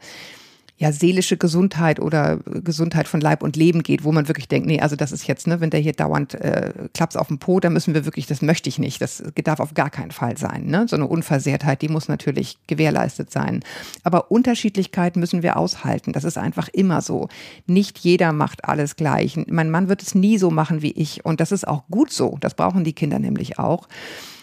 [0.80, 4.80] ja, seelische Gesundheit oder Gesundheit von Leib und Leben geht, wo man wirklich denkt, nee,
[4.80, 7.74] also das ist jetzt, ne, wenn der hier dauernd äh, klappt auf dem Po, dann
[7.74, 10.64] müssen wir wirklich, das möchte ich nicht, das darf auf gar keinen Fall sein.
[10.68, 10.86] Ne?
[10.88, 13.60] So eine Unversehrtheit, die muss natürlich gewährleistet sein.
[14.04, 16.14] Aber Unterschiedlichkeit müssen wir aushalten.
[16.14, 17.28] Das ist einfach immer so.
[17.66, 19.38] Nicht jeder macht alles gleich.
[19.48, 21.26] Mein Mann wird es nie so machen wie ich.
[21.26, 22.38] Und das ist auch gut so.
[22.40, 23.86] Das brauchen die Kinder nämlich auch.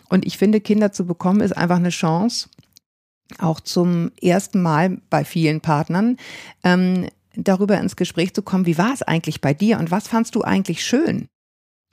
[0.10, 2.50] Und ich finde, Kinder zu bekommen, ist einfach eine Chance,
[3.40, 6.18] auch zum ersten Mal bei vielen Partnern,
[6.64, 10.36] ähm, darüber ins Gespräch zu kommen, wie war es eigentlich bei dir und was fandst
[10.36, 11.28] du eigentlich schön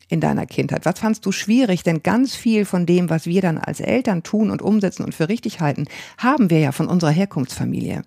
[0.09, 0.85] in deiner Kindheit?
[0.85, 1.83] Was fandst du schwierig?
[1.83, 5.29] Denn ganz viel von dem, was wir dann als Eltern tun und umsetzen und für
[5.29, 5.87] richtig halten,
[6.18, 8.03] haben wir ja von unserer Herkunftsfamilie.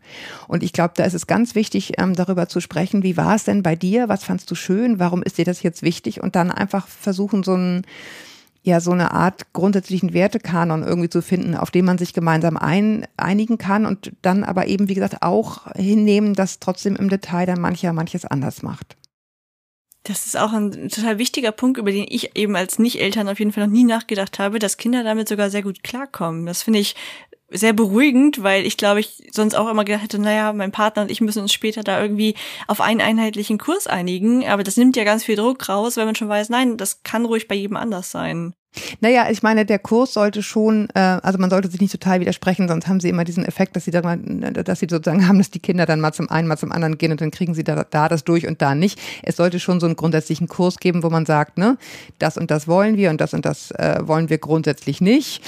[0.48, 3.44] Und ich glaube, da ist es ganz wichtig, ähm, darüber zu sprechen, wie war es
[3.44, 4.10] denn bei dir?
[4.10, 5.00] Was fandst du schön?
[5.00, 6.22] Warum ist dir das jetzt wichtig?
[6.22, 7.84] Und dann einfach versuchen, so ein
[8.68, 13.08] ja so eine Art grundsätzlichen Wertekanon irgendwie zu finden, auf den man sich gemeinsam ein,
[13.18, 17.62] einigen kann und dann aber eben, wie gesagt, auch hinnehmen, dass trotzdem im Detail dann
[17.62, 18.96] mancher manches anders macht.
[20.04, 23.52] Das ist auch ein total wichtiger Punkt, über den ich eben als Nicht-Eltern auf jeden
[23.52, 26.46] Fall noch nie nachgedacht habe, dass Kinder damit sogar sehr gut klarkommen.
[26.46, 26.96] Das finde ich
[27.50, 31.12] sehr beruhigend, weil ich glaube, ich sonst auch immer gedacht hätte, naja, mein Partner und
[31.12, 32.36] ich müssen uns später da irgendwie
[32.68, 34.46] auf einen einheitlichen Kurs einigen.
[34.48, 37.26] Aber das nimmt ja ganz viel Druck raus, wenn man schon weiß, nein, das kann
[37.26, 38.54] ruhig bei jedem anders sein.
[39.00, 42.68] Naja, ich meine, der Kurs sollte schon, äh, also man sollte sich nicht total widersprechen,
[42.68, 45.50] sonst haben sie immer diesen Effekt, dass sie da mal, dass sie sozusagen haben, dass
[45.50, 47.84] die Kinder dann mal zum einen, mal zum anderen gehen und dann kriegen sie da,
[47.84, 49.00] da das durch und da nicht.
[49.24, 51.78] Es sollte schon so einen grundsätzlichen Kurs geben, wo man sagt, ne,
[52.20, 55.42] das und das wollen wir und das und das äh, wollen wir grundsätzlich nicht.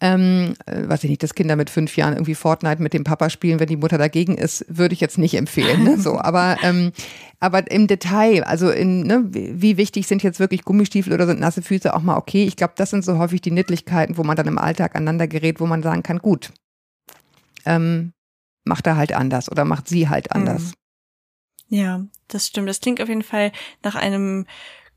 [0.00, 3.30] Ähm, äh, weiß ich nicht, dass Kinder mit fünf Jahren irgendwie Fortnite mit dem Papa
[3.30, 5.84] spielen, wenn die Mutter dagegen ist, würde ich jetzt nicht empfehlen.
[5.84, 5.98] Ne?
[5.98, 6.92] So, aber ähm,
[7.38, 11.60] aber im Detail, also in, ne, wie wichtig sind jetzt wirklich Gummistiefel oder sind nasse
[11.60, 12.44] Füße auch mal okay?
[12.44, 15.60] Ich glaube, das sind so häufig die Nittlichkeiten, wo man dann im Alltag aneinander gerät,
[15.60, 16.52] wo man sagen kann, gut,
[17.64, 18.12] ähm,
[18.64, 20.72] macht er halt anders oder macht sie halt anders.
[21.68, 21.76] Mhm.
[21.76, 22.68] Ja, das stimmt.
[22.68, 24.46] Das klingt auf jeden Fall nach einem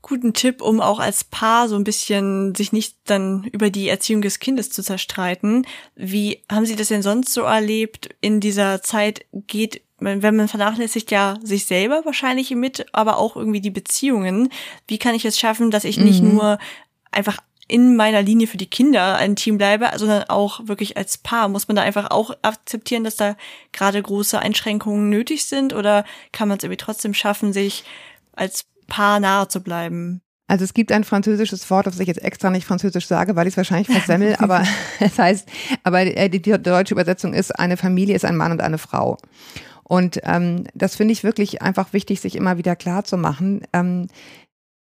[0.02, 4.22] guten Tipp, um auch als Paar so ein bisschen sich nicht dann über die Erziehung
[4.22, 5.66] des Kindes zu zerstreiten.
[5.94, 8.14] Wie haben Sie das denn sonst so erlebt?
[8.20, 13.60] In dieser Zeit geht wenn man vernachlässigt ja sich selber wahrscheinlich mit, aber auch irgendwie
[13.60, 14.48] die Beziehungen.
[14.88, 16.34] Wie kann ich es schaffen, dass ich nicht mhm.
[16.34, 16.58] nur
[17.10, 17.38] einfach
[17.70, 21.48] in meiner Linie für die Kinder ein Team bleibe, sondern auch wirklich als Paar?
[21.48, 23.36] Muss man da einfach auch akzeptieren, dass da
[23.72, 27.84] gerade große Einschränkungen nötig sind oder kann man es irgendwie trotzdem schaffen, sich
[28.32, 30.20] als Paar nahe zu bleiben?
[30.48, 33.52] Also es gibt ein französisches Wort, das ich jetzt extra nicht französisch sage, weil ich
[33.52, 34.64] es wahrscheinlich versemmel, aber
[34.98, 35.48] es heißt,
[35.84, 39.16] aber die deutsche Übersetzung ist, eine Familie ist ein Mann und eine Frau.
[39.84, 43.62] Und ähm, das finde ich wirklich einfach wichtig, sich immer wieder klar zu machen.
[43.72, 44.08] Ähm,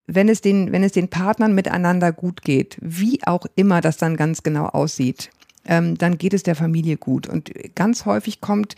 [0.07, 4.17] wenn es den, wenn es den Partnern miteinander gut geht, wie auch immer das dann
[4.17, 5.31] ganz genau aussieht,
[5.65, 7.29] ähm, dann geht es der Familie gut.
[7.29, 8.75] Und ganz häufig kommt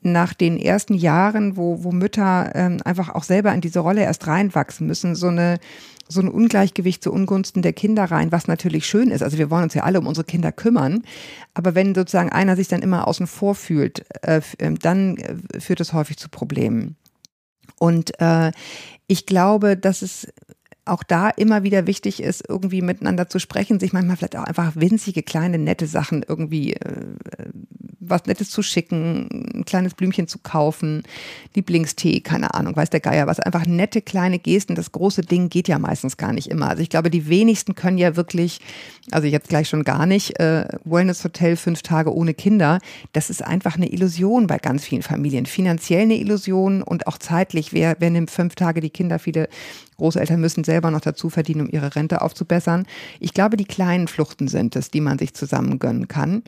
[0.00, 4.26] nach den ersten Jahren, wo, wo Mütter ähm, einfach auch selber in diese Rolle erst
[4.26, 5.58] reinwachsen müssen, so eine
[6.08, 9.22] so ein Ungleichgewicht zu Ungunsten der Kinder rein, was natürlich schön ist.
[9.22, 11.02] Also wir wollen uns ja alle um unsere Kinder kümmern.
[11.54, 15.80] Aber wenn sozusagen einer sich dann immer außen vor fühlt, äh, ähm, dann äh, führt
[15.80, 16.96] es häufig zu Problemen.
[17.78, 18.52] Und äh,
[19.06, 20.28] ich glaube, dass es
[20.88, 24.72] auch da immer wieder wichtig ist, irgendwie miteinander zu sprechen, sich manchmal vielleicht auch einfach
[24.74, 27.06] winzige, kleine, nette Sachen irgendwie äh,
[28.10, 31.02] was Nettes zu schicken, ein kleines Blümchen zu kaufen,
[31.54, 33.40] Lieblingstee, keine Ahnung, weiß der Geier was.
[33.40, 34.74] Einfach nette kleine Gesten.
[34.74, 36.68] Das große Ding geht ja meistens gar nicht immer.
[36.68, 38.60] Also ich glaube, die wenigsten können ja wirklich,
[39.10, 42.78] also jetzt gleich schon gar nicht, äh, Wellness Hotel fünf Tage ohne Kinder.
[43.12, 45.46] Das ist einfach eine Illusion bei ganz vielen Familien.
[45.46, 47.72] Finanziell eine Illusion und auch zeitlich.
[47.72, 49.18] Wer, wer nimmt fünf Tage die Kinder?
[49.18, 49.48] Viele
[49.98, 52.86] Großeltern müssen selber noch dazu verdienen, um ihre Rente aufzubessern.
[53.20, 56.42] Ich glaube, die kleinen Fluchten sind es, die man sich zusammen gönnen kann.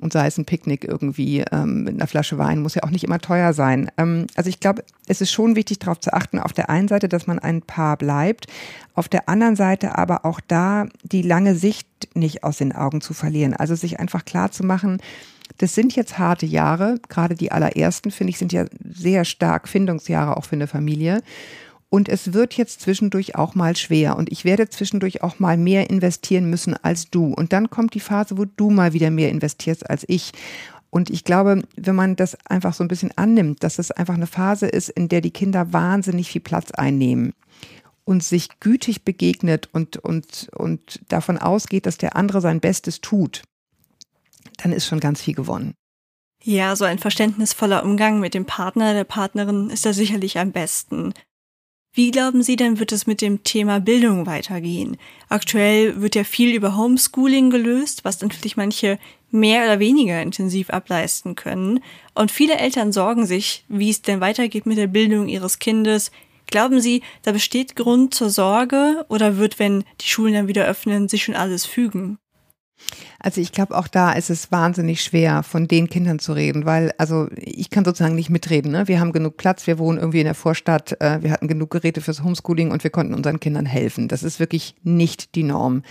[0.00, 3.04] Und sei es ein Picknick irgendwie ähm, mit einer Flasche Wein, muss ja auch nicht
[3.04, 3.90] immer teuer sein.
[3.98, 7.08] Ähm, also ich glaube, es ist schon wichtig, darauf zu achten, auf der einen Seite,
[7.08, 8.46] dass man ein Paar bleibt,
[8.94, 13.14] auf der anderen Seite aber auch da die lange Sicht nicht aus den Augen zu
[13.14, 13.54] verlieren.
[13.54, 14.98] Also sich einfach klar zu machen,
[15.58, 20.36] das sind jetzt harte Jahre, gerade die allerersten, finde ich, sind ja sehr stark Findungsjahre
[20.36, 21.22] auch für eine Familie.
[21.92, 24.16] Und es wird jetzt zwischendurch auch mal schwer.
[24.16, 27.34] Und ich werde zwischendurch auch mal mehr investieren müssen als du.
[27.34, 30.32] Und dann kommt die Phase, wo du mal wieder mehr investierst als ich.
[30.88, 34.26] Und ich glaube, wenn man das einfach so ein bisschen annimmt, dass es einfach eine
[34.26, 37.34] Phase ist, in der die Kinder wahnsinnig viel Platz einnehmen
[38.04, 43.42] und sich gütig begegnet und, und, und davon ausgeht, dass der andere sein Bestes tut,
[44.62, 45.74] dann ist schon ganz viel gewonnen.
[46.42, 51.12] Ja, so ein verständnisvoller Umgang mit dem Partner, der Partnerin ist da sicherlich am besten.
[51.94, 54.96] Wie glauben Sie denn, wird es mit dem Thema Bildung weitergehen?
[55.28, 58.98] Aktuell wird ja viel über Homeschooling gelöst, was natürlich manche
[59.30, 61.80] mehr oder weniger intensiv ableisten können.
[62.14, 66.12] Und viele Eltern sorgen sich, wie es denn weitergeht mit der Bildung ihres Kindes.
[66.46, 71.08] Glauben Sie, da besteht Grund zur Sorge oder wird, wenn die Schulen dann wieder öffnen,
[71.08, 72.16] sich schon alles fügen?
[73.18, 76.92] Also ich glaube, auch da ist es wahnsinnig schwer, von den Kindern zu reden, weil,
[76.98, 78.72] also ich kann sozusagen nicht mitreden.
[78.72, 78.88] Ne?
[78.88, 82.00] Wir haben genug Platz, wir wohnen irgendwie in der Vorstadt, äh, wir hatten genug Geräte
[82.00, 84.08] fürs Homeschooling und wir konnten unseren Kindern helfen.
[84.08, 85.82] Das ist wirklich nicht die Norm.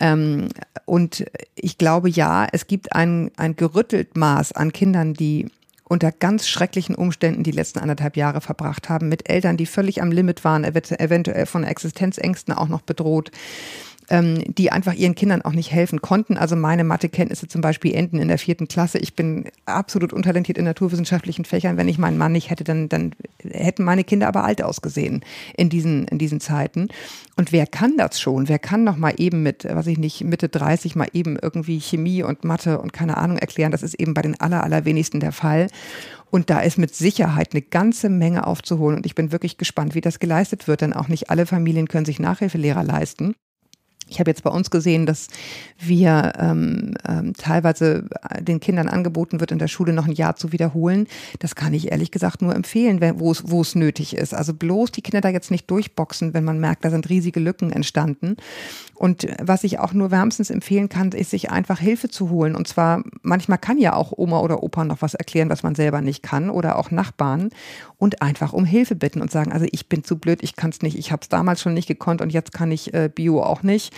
[0.00, 0.48] Ähm,
[0.86, 5.48] und ich glaube, ja, es gibt ein, ein gerüttelt Maß an Kindern, die
[5.84, 10.10] unter ganz schrecklichen Umständen die letzten anderthalb Jahre verbracht haben, mit Eltern, die völlig am
[10.10, 13.30] Limit waren, eventuell von Existenzängsten auch noch bedroht
[14.12, 16.36] ähm, die einfach ihren Kindern auch nicht helfen konnten.
[16.36, 18.98] Also meine Mathekenntnisse zum Beispiel enden in der vierten Klasse.
[18.98, 21.78] Ich bin absolut untalentiert in naturwissenschaftlichen Fächern.
[21.78, 25.24] Wenn ich meinen Mann nicht hätte, dann, dann hätten meine Kinder aber alt ausgesehen
[25.56, 26.88] in diesen, in diesen Zeiten.
[27.36, 28.50] Und wer kann das schon?
[28.50, 32.22] Wer kann noch mal eben mit, was ich nicht, Mitte 30 mal eben irgendwie Chemie
[32.22, 33.72] und Mathe und keine Ahnung erklären?
[33.72, 35.68] Das ist eben bei den aller, allerwenigsten der Fall.
[36.30, 38.98] Und da ist mit Sicherheit eine ganze Menge aufzuholen.
[38.98, 42.04] Und ich bin wirklich gespannt, wie das geleistet wird, denn auch nicht alle Familien können
[42.04, 43.34] sich Nachhilfelehrer leisten.
[44.08, 45.28] Ich habe jetzt bei uns gesehen, dass
[45.78, 48.08] wir ähm, ähm, teilweise
[48.40, 51.06] den Kindern angeboten wird, in der Schule noch ein Jahr zu wiederholen.
[51.38, 54.34] Das kann ich ehrlich gesagt nur empfehlen, wo es, wo es nötig ist.
[54.34, 57.72] Also bloß die Kinder da jetzt nicht durchboxen, wenn man merkt, da sind riesige Lücken
[57.72, 58.36] entstanden.
[58.94, 62.54] Und was ich auch nur wärmstens empfehlen kann, ist, sich einfach Hilfe zu holen.
[62.54, 66.00] Und zwar, manchmal kann ja auch Oma oder Opa noch was erklären, was man selber
[66.00, 67.50] nicht kann oder auch Nachbarn
[67.98, 70.82] und einfach um Hilfe bitten und sagen, also ich bin zu blöd, ich kann es
[70.82, 73.62] nicht, ich habe es damals schon nicht gekonnt und jetzt kann ich äh, Bio auch
[73.62, 73.91] nicht.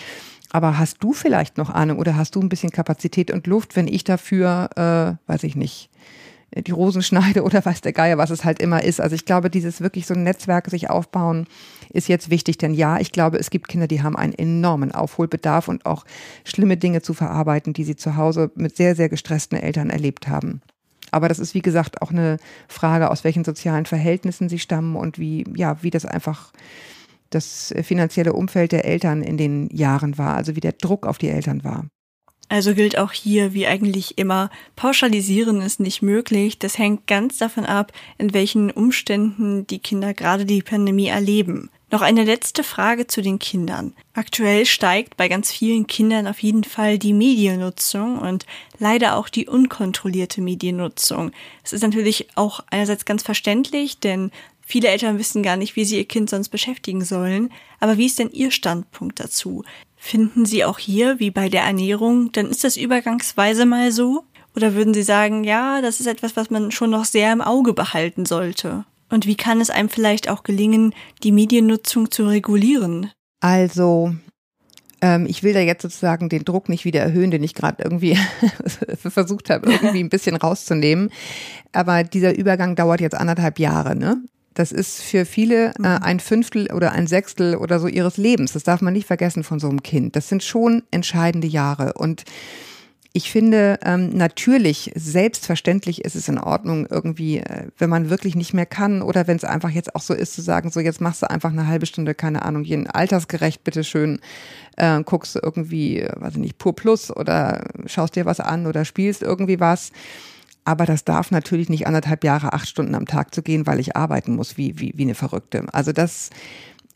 [0.50, 3.88] Aber hast du vielleicht noch Ahnung oder hast du ein bisschen Kapazität und Luft, wenn
[3.88, 5.90] ich dafür, äh, weiß ich nicht,
[6.57, 9.00] die Rosen schneide oder weiß der Geier, was es halt immer ist.
[9.00, 11.46] Also ich glaube, dieses wirklich so ein Netzwerk sich aufbauen
[11.90, 15.68] ist jetzt wichtig, denn ja, ich glaube, es gibt Kinder, die haben einen enormen Aufholbedarf
[15.68, 16.04] und auch
[16.44, 20.61] schlimme Dinge zu verarbeiten, die sie zu Hause mit sehr, sehr gestressten Eltern erlebt haben.
[21.11, 25.18] Aber das ist, wie gesagt, auch eine Frage, aus welchen sozialen Verhältnissen sie stammen und
[25.18, 26.52] wie, ja, wie das einfach
[27.34, 31.28] das finanzielle Umfeld der Eltern in den Jahren war, also wie der Druck auf die
[31.28, 31.86] Eltern war.
[32.48, 36.58] Also gilt auch hier, wie eigentlich immer, pauschalisieren ist nicht möglich.
[36.58, 41.70] Das hängt ganz davon ab, in welchen Umständen die Kinder gerade die Pandemie erleben.
[41.90, 43.94] Noch eine letzte Frage zu den Kindern.
[44.14, 48.46] Aktuell steigt bei ganz vielen Kindern auf jeden Fall die Mediennutzung und
[48.78, 51.30] leider auch die unkontrollierte Mediennutzung.
[51.62, 54.32] Es ist natürlich auch einerseits ganz verständlich, denn
[54.66, 57.50] Viele Eltern wissen gar nicht, wie sie ihr Kind sonst beschäftigen sollen.
[57.81, 59.62] Aber wie ist denn Ihr Standpunkt dazu?
[59.96, 64.24] Finden Sie auch hier, wie bei der Ernährung, dann ist das übergangsweise mal so?
[64.57, 67.72] Oder würden Sie sagen, ja, das ist etwas, was man schon noch sehr im Auge
[67.74, 68.85] behalten sollte?
[69.11, 73.11] Und wie kann es einem vielleicht auch gelingen, die Mediennutzung zu regulieren?
[73.40, 74.14] Also,
[75.00, 78.16] ähm, ich will da jetzt sozusagen den Druck nicht wieder erhöhen, den ich gerade irgendwie
[78.96, 81.11] versucht habe, irgendwie ein bisschen rauszunehmen.
[81.72, 84.22] Aber dieser Übergang dauert jetzt anderthalb Jahre, ne?
[84.54, 85.84] Das ist für viele äh, mhm.
[85.84, 88.52] ein Fünftel oder ein Sechstel oder so ihres Lebens.
[88.52, 90.16] Das darf man nicht vergessen von so einem Kind.
[90.16, 91.94] Das sind schon entscheidende Jahre.
[91.94, 92.24] Und
[93.16, 98.54] ich finde, ähm, natürlich, selbstverständlich ist es in Ordnung, irgendwie, äh, wenn man wirklich nicht
[98.54, 101.22] mehr kann oder wenn es einfach jetzt auch so ist, zu sagen, so jetzt machst
[101.22, 104.18] du einfach eine halbe Stunde, keine Ahnung, jeden altersgerecht, bitteschön,
[104.76, 108.84] äh, guckst du irgendwie, weiß ich nicht, Pur Plus oder schaust dir was an oder
[108.84, 109.92] spielst irgendwie was.
[110.64, 113.96] Aber das darf natürlich nicht anderthalb Jahre, acht Stunden am Tag zu gehen, weil ich
[113.96, 115.66] arbeiten muss, wie, wie, wie eine Verrückte.
[115.72, 116.31] Also das,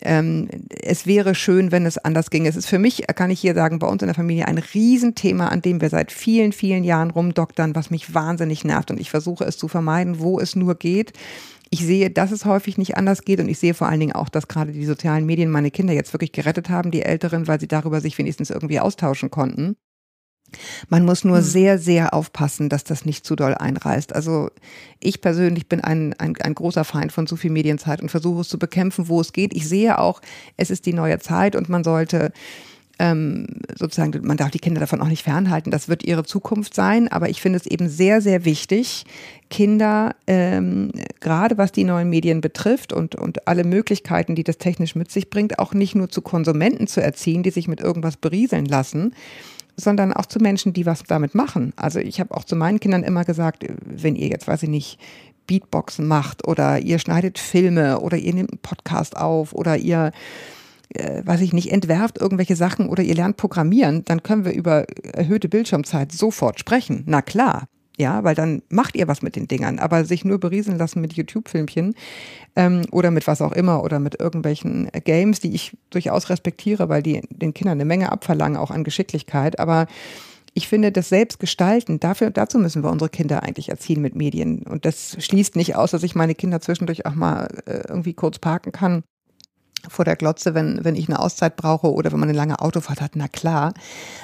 [0.00, 2.46] ähm, es wäre schön, wenn es anders ging.
[2.46, 5.48] Es ist für mich, kann ich hier sagen, bei uns in der Familie ein Riesenthema,
[5.48, 8.90] an dem wir seit vielen, vielen Jahren rumdoktern, was mich wahnsinnig nervt.
[8.90, 11.12] Und ich versuche es zu vermeiden, wo es nur geht.
[11.70, 14.30] Ich sehe, dass es häufig nicht anders geht und ich sehe vor allen Dingen auch,
[14.30, 17.68] dass gerade die sozialen Medien meine Kinder jetzt wirklich gerettet haben, die Älteren, weil sie
[17.68, 19.76] darüber sich wenigstens irgendwie austauschen konnten.
[20.88, 21.44] Man muss nur hm.
[21.44, 24.14] sehr, sehr aufpassen, dass das nicht zu doll einreißt.
[24.14, 24.50] Also
[25.00, 28.48] ich persönlich bin ein, ein, ein großer Feind von zu viel Medienzeit und versuche es
[28.48, 29.54] zu bekämpfen, wo es geht.
[29.54, 30.20] Ich sehe auch,
[30.56, 32.32] es ist die neue Zeit und man sollte
[32.98, 35.70] ähm, sozusagen, man darf die Kinder davon auch nicht fernhalten.
[35.70, 37.08] Das wird ihre Zukunft sein.
[37.08, 39.04] Aber ich finde es eben sehr, sehr wichtig,
[39.50, 44.94] Kinder, ähm, gerade was die neuen Medien betrifft und, und alle Möglichkeiten, die das technisch
[44.94, 48.66] mit sich bringt, auch nicht nur zu Konsumenten zu erziehen, die sich mit irgendwas berieseln
[48.66, 49.14] lassen,
[49.78, 51.72] sondern auch zu Menschen, die was damit machen.
[51.76, 54.98] Also ich habe auch zu meinen Kindern immer gesagt, wenn ihr jetzt, weiß ich nicht,
[55.46, 60.12] Beatboxen macht oder ihr schneidet Filme oder ihr nehmt einen Podcast auf oder ihr,
[60.90, 64.84] äh, weiß ich nicht, entwerft irgendwelche Sachen oder ihr lernt Programmieren, dann können wir über
[65.02, 67.04] erhöhte Bildschirmzeit sofort sprechen.
[67.06, 67.68] Na klar.
[67.98, 69.80] Ja, weil dann macht ihr was mit den Dingern.
[69.80, 71.94] Aber sich nur berieseln lassen mit YouTube-Filmchen
[72.54, 77.02] ähm, oder mit was auch immer oder mit irgendwelchen Games, die ich durchaus respektiere, weil
[77.02, 79.58] die den Kindern eine Menge abverlangen, auch an Geschicklichkeit.
[79.58, 79.88] Aber
[80.54, 84.62] ich finde, das Selbstgestalten, dafür, dazu müssen wir unsere Kinder eigentlich erziehen mit Medien.
[84.62, 88.38] Und das schließt nicht aus, dass ich meine Kinder zwischendurch auch mal äh, irgendwie kurz
[88.38, 89.02] parken kann
[89.88, 93.00] vor der Glotze, wenn, wenn ich eine Auszeit brauche oder wenn man eine lange Autofahrt
[93.00, 93.74] hat, na klar.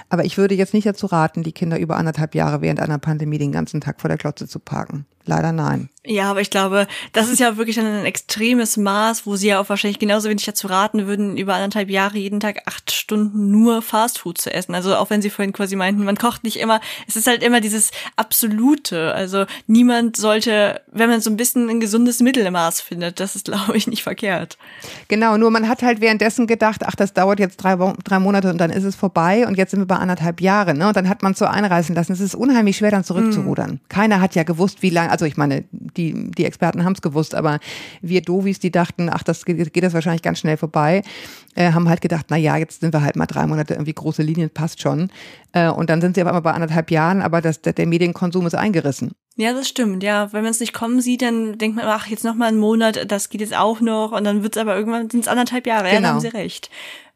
[0.09, 3.39] Aber ich würde jetzt nicht dazu raten, die Kinder über anderthalb Jahre während einer Pandemie
[3.39, 5.07] den ganzen Tag vor der Glotze zu parken.
[5.27, 5.89] Leider nein.
[6.07, 9.71] Ja, aber ich glaube, das ist ja wirklich ein extremes Maß, wo sie ja auch
[9.71, 14.37] wahrscheinlich genauso wenig dazu raten würden, über anderthalb Jahre jeden Tag acht Stunden nur Fastfood
[14.37, 14.75] zu essen.
[14.75, 17.63] Also auch wenn sie vorhin quasi meinten, man kocht nicht immer, es ist halt immer
[17.63, 19.15] dieses Absolute.
[19.15, 23.75] Also niemand sollte, wenn man so ein bisschen ein gesundes Mittelmaß findet, das ist, glaube
[23.75, 24.59] ich, nicht verkehrt.
[25.09, 28.59] Genau, nur man hat halt währenddessen gedacht, ach, das dauert jetzt drei, drei Monate und
[28.59, 30.77] dann ist es vorbei und jetzt sind wir bei anderthalb Jahren.
[30.77, 30.89] Ne?
[30.89, 32.13] Und dann hat man es so einreißen lassen.
[32.13, 33.71] Es ist unheimlich schwer, dann zurückzurudern.
[33.71, 33.81] Mhm.
[33.89, 37.37] Keiner hat ja gewusst, wie lange, also ich meine, die, die Experten haben es gewusst,
[37.37, 37.61] aber
[38.03, 41.03] wir Dovis, die dachten, ach, das geht, geht das wahrscheinlich ganz schnell vorbei,
[41.55, 44.25] äh, haben halt gedacht, na ja, jetzt sind wir halt mal drei Monate irgendwie große
[44.25, 45.11] Linien, passt schon.
[45.53, 48.45] Äh, und dann sind sie aber immer bei anderthalb Jahren, aber das, der, der Medienkonsum
[48.45, 49.13] ist eingerissen.
[49.37, 50.03] Ja, das stimmt.
[50.03, 52.59] Ja, wenn man es nicht kommen sieht, dann denkt man, ach, jetzt noch mal einen
[52.59, 55.67] Monat, das geht jetzt auch noch und dann wird es aber irgendwann sind es anderthalb
[55.67, 55.85] Jahre.
[55.85, 55.95] Genau.
[55.95, 56.71] Ja, da haben Sie recht.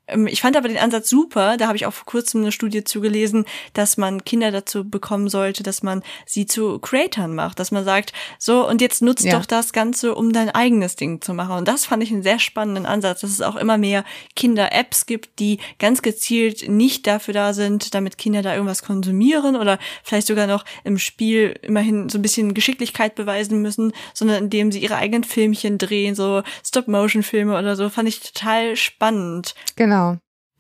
[0.09, 1.57] Ähm, ich fand aber den Ansatz super.
[1.57, 3.45] Da habe ich auch vor kurzem eine Studie zugelesen,
[3.75, 8.13] dass man Kinder dazu bekommen sollte, dass man sie zu Creatoren macht, dass man sagt,
[8.39, 9.39] so und jetzt nutzt ja.
[9.39, 11.57] doch das Ganze, um dein eigenes Ding zu machen.
[11.57, 14.05] Und das fand ich einen sehr spannenden Ansatz, dass es auch immer mehr
[14.37, 19.79] Kinder-Apps gibt, die ganz gezielt nicht dafür da sind, damit Kinder da irgendwas konsumieren oder
[20.03, 24.81] vielleicht sogar noch im Spiel immerhin so ein bisschen Geschicklichkeit beweisen müssen, sondern indem sie
[24.81, 29.55] ihre eigenen Filmchen drehen, so Stop-Motion-Filme oder so, fand ich total spannend.
[29.77, 29.98] Genau.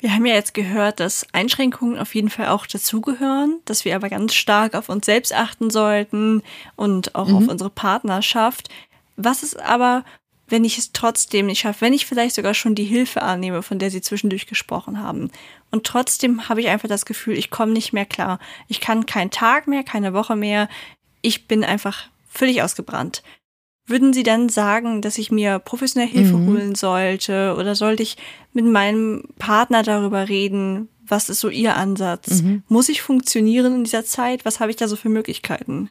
[0.00, 4.08] Wir haben ja jetzt gehört, dass Einschränkungen auf jeden Fall auch dazugehören, dass wir aber
[4.08, 6.42] ganz stark auf uns selbst achten sollten
[6.76, 7.36] und auch mhm.
[7.36, 8.68] auf unsere Partnerschaft.
[9.16, 10.04] Was ist aber,
[10.46, 13.80] wenn ich es trotzdem nicht schaffe, wenn ich vielleicht sogar schon die Hilfe annehme, von
[13.80, 15.32] der Sie zwischendurch gesprochen haben?
[15.72, 18.38] Und trotzdem habe ich einfach das Gefühl, ich komme nicht mehr klar.
[18.68, 20.68] Ich kann keinen Tag mehr, keine Woche mehr.
[21.22, 23.24] Ich bin einfach völlig ausgebrannt.
[23.88, 26.46] Würden Sie dann sagen, dass ich mir professionell Hilfe mhm.
[26.46, 28.16] holen sollte oder sollte ich
[28.52, 30.88] mit meinem Partner darüber reden?
[31.06, 32.42] Was ist so Ihr Ansatz?
[32.42, 32.62] Mhm.
[32.68, 34.44] Muss ich funktionieren in dieser Zeit?
[34.44, 35.88] Was habe ich da so für Möglichkeiten?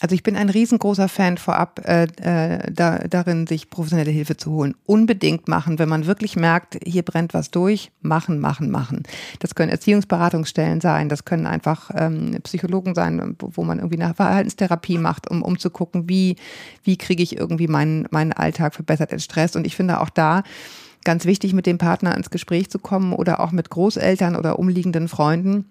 [0.00, 4.52] Also ich bin ein riesengroßer Fan vorab äh, äh, da, darin, sich professionelle Hilfe zu
[4.52, 4.74] holen.
[4.86, 9.02] Unbedingt machen, wenn man wirklich merkt, hier brennt was durch, machen, machen, machen.
[9.40, 14.98] Das können Erziehungsberatungsstellen sein, das können einfach ähm, Psychologen sein, wo man irgendwie eine Verhaltenstherapie
[14.98, 16.36] macht, um, um zu gucken, wie,
[16.84, 19.56] wie kriege ich irgendwie meinen, meinen Alltag verbessert in Stress.
[19.56, 20.44] Und ich finde auch da,
[21.04, 25.08] ganz wichtig, mit dem Partner ins Gespräch zu kommen oder auch mit Großeltern oder umliegenden
[25.08, 25.64] Freunden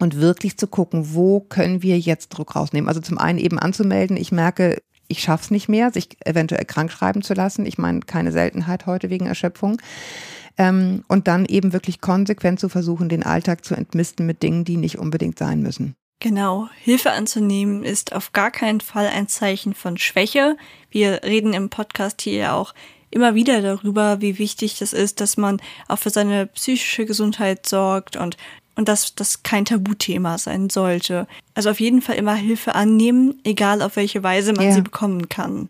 [0.00, 2.88] und wirklich zu gucken, wo können wir jetzt Druck rausnehmen.
[2.88, 7.22] Also zum einen eben anzumelden, ich merke, ich schaff's nicht mehr, sich eventuell krank schreiben
[7.22, 7.66] zu lassen.
[7.66, 9.80] Ich meine, keine Seltenheit heute wegen Erschöpfung.
[10.56, 14.76] Ähm, und dann eben wirklich konsequent zu versuchen, den Alltag zu entmisten mit Dingen, die
[14.76, 15.94] nicht unbedingt sein müssen.
[16.20, 20.56] Genau, Hilfe anzunehmen ist auf gar keinen Fall ein Zeichen von Schwäche.
[20.90, 22.74] Wir reden im Podcast hier ja auch
[23.10, 28.16] immer wieder darüber, wie wichtig das ist, dass man auch für seine psychische Gesundheit sorgt
[28.16, 28.36] und
[28.76, 31.26] und dass das kein Tabuthema sein sollte.
[31.54, 34.72] Also auf jeden Fall immer Hilfe annehmen, egal auf welche Weise man ja.
[34.72, 35.68] sie bekommen kann.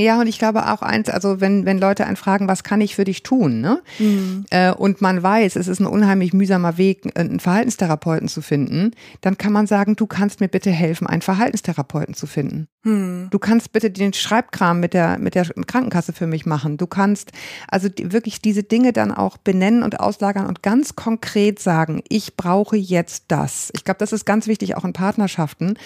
[0.00, 2.94] Ja, und ich glaube auch eins, also wenn, wenn Leute einen fragen, was kann ich
[2.94, 3.82] für dich tun, ne?
[3.98, 4.46] Mhm.
[4.50, 9.36] Äh, und man weiß, es ist ein unheimlich mühsamer Weg, einen Verhaltenstherapeuten zu finden, dann
[9.36, 12.68] kann man sagen, du kannst mir bitte helfen, einen Verhaltenstherapeuten zu finden.
[12.82, 13.28] Mhm.
[13.30, 16.78] Du kannst bitte den Schreibkram mit der, mit der Krankenkasse für mich machen.
[16.78, 17.32] Du kannst
[17.68, 22.36] also die, wirklich diese Dinge dann auch benennen und auslagern und ganz konkret sagen, ich
[22.36, 23.70] brauche jetzt das.
[23.74, 25.76] Ich glaube, das ist ganz wichtig auch in Partnerschaften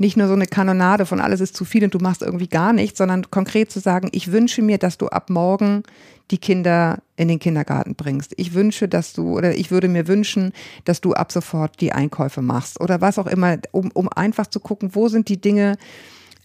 [0.00, 2.72] nicht nur so eine Kanonade von alles ist zu viel und du machst irgendwie gar
[2.72, 5.82] nichts, sondern konkret zu sagen, ich wünsche mir, dass du ab morgen
[6.30, 8.32] die Kinder in den Kindergarten bringst.
[8.38, 10.52] Ich wünsche, dass du, oder ich würde mir wünschen,
[10.86, 14.58] dass du ab sofort die Einkäufe machst oder was auch immer, um, um einfach zu
[14.58, 15.76] gucken, wo sind die Dinge,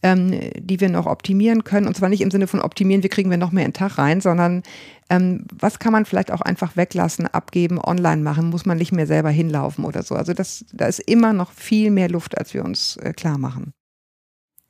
[0.05, 1.87] ähm, die wir noch optimieren können.
[1.87, 3.97] Und zwar nicht im Sinne von optimieren, wie kriegen wir noch mehr in den Tag
[3.97, 4.61] rein, sondern
[5.09, 9.07] ähm, was kann man vielleicht auch einfach weglassen, abgeben, online machen, muss man nicht mehr
[9.07, 10.13] selber hinlaufen oder so.
[10.13, 13.73] Also das, da ist immer noch viel mehr Luft, als wir uns äh, klar machen.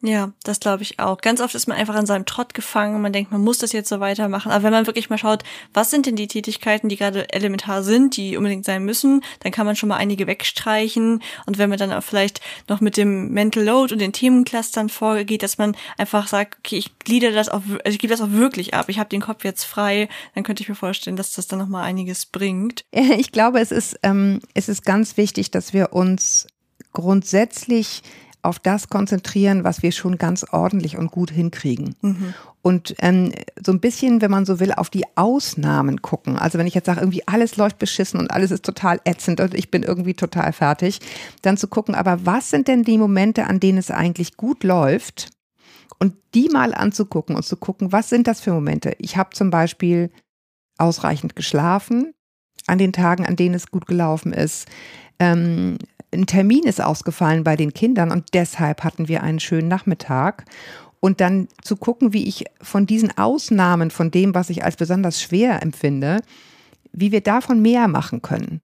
[0.08, 1.18] Ja, das glaube ich auch.
[1.18, 3.72] Ganz oft ist man einfach an seinem Trott gefangen und man denkt, man muss das
[3.72, 4.52] jetzt so weitermachen.
[4.52, 8.16] Aber wenn man wirklich mal schaut, was sind denn die Tätigkeiten, die gerade elementar sind,
[8.16, 11.24] die unbedingt sein müssen, dann kann man schon mal einige wegstreichen.
[11.48, 12.40] Und wenn man dann auch vielleicht
[12.70, 17.00] noch mit dem Mental Load und den Themenclustern vorgeht, dass man einfach sagt, okay, ich
[17.00, 18.90] glieder das auch, also ich gebe das auch wirklich ab.
[18.90, 21.68] Ich habe den Kopf jetzt frei, dann könnte ich mir vorstellen, dass das dann noch
[21.68, 22.86] mal einiges bringt.
[22.92, 26.48] Ich glaube, es ist, ähm, es ist ganz wichtig, dass wir uns
[26.94, 28.04] grundsätzlich
[28.46, 31.96] auf das konzentrieren, was wir schon ganz ordentlich und gut hinkriegen.
[32.02, 32.34] Mhm.
[32.62, 33.32] Und ähm,
[33.64, 36.38] so ein bisschen, wenn man so will, auf die Ausnahmen gucken.
[36.38, 39.54] Also wenn ich jetzt sage, irgendwie alles läuft beschissen und alles ist total ätzend und
[39.54, 41.00] ich bin irgendwie total fertig,
[41.42, 45.30] dann zu gucken, aber was sind denn die Momente, an denen es eigentlich gut läuft?
[46.00, 48.96] Und die mal anzugucken und zu gucken, was sind das für Momente?
[48.98, 50.12] Ich habe zum Beispiel
[50.78, 52.14] ausreichend geschlafen
[52.68, 54.68] an den Tagen, an denen es gut gelaufen ist.
[55.20, 55.78] Ähm,
[56.16, 60.46] ein Termin ist ausgefallen bei den Kindern und deshalb hatten wir einen schönen Nachmittag.
[61.00, 65.22] Und dann zu gucken, wie ich von diesen Ausnahmen, von dem, was ich als besonders
[65.22, 66.22] schwer empfinde,
[66.92, 68.62] wie wir davon mehr machen können.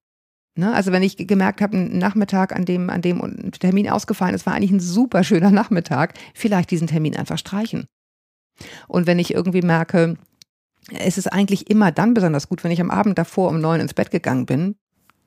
[0.58, 0.74] Ne?
[0.74, 4.46] Also wenn ich gemerkt habe, ein Nachmittag, an dem, an dem ein Termin ausgefallen ist,
[4.46, 7.86] war eigentlich ein super schöner Nachmittag, vielleicht diesen Termin einfach streichen.
[8.88, 10.18] Und wenn ich irgendwie merke,
[10.92, 13.94] es ist eigentlich immer dann besonders gut, wenn ich am Abend davor um neun ins
[13.94, 14.76] Bett gegangen bin,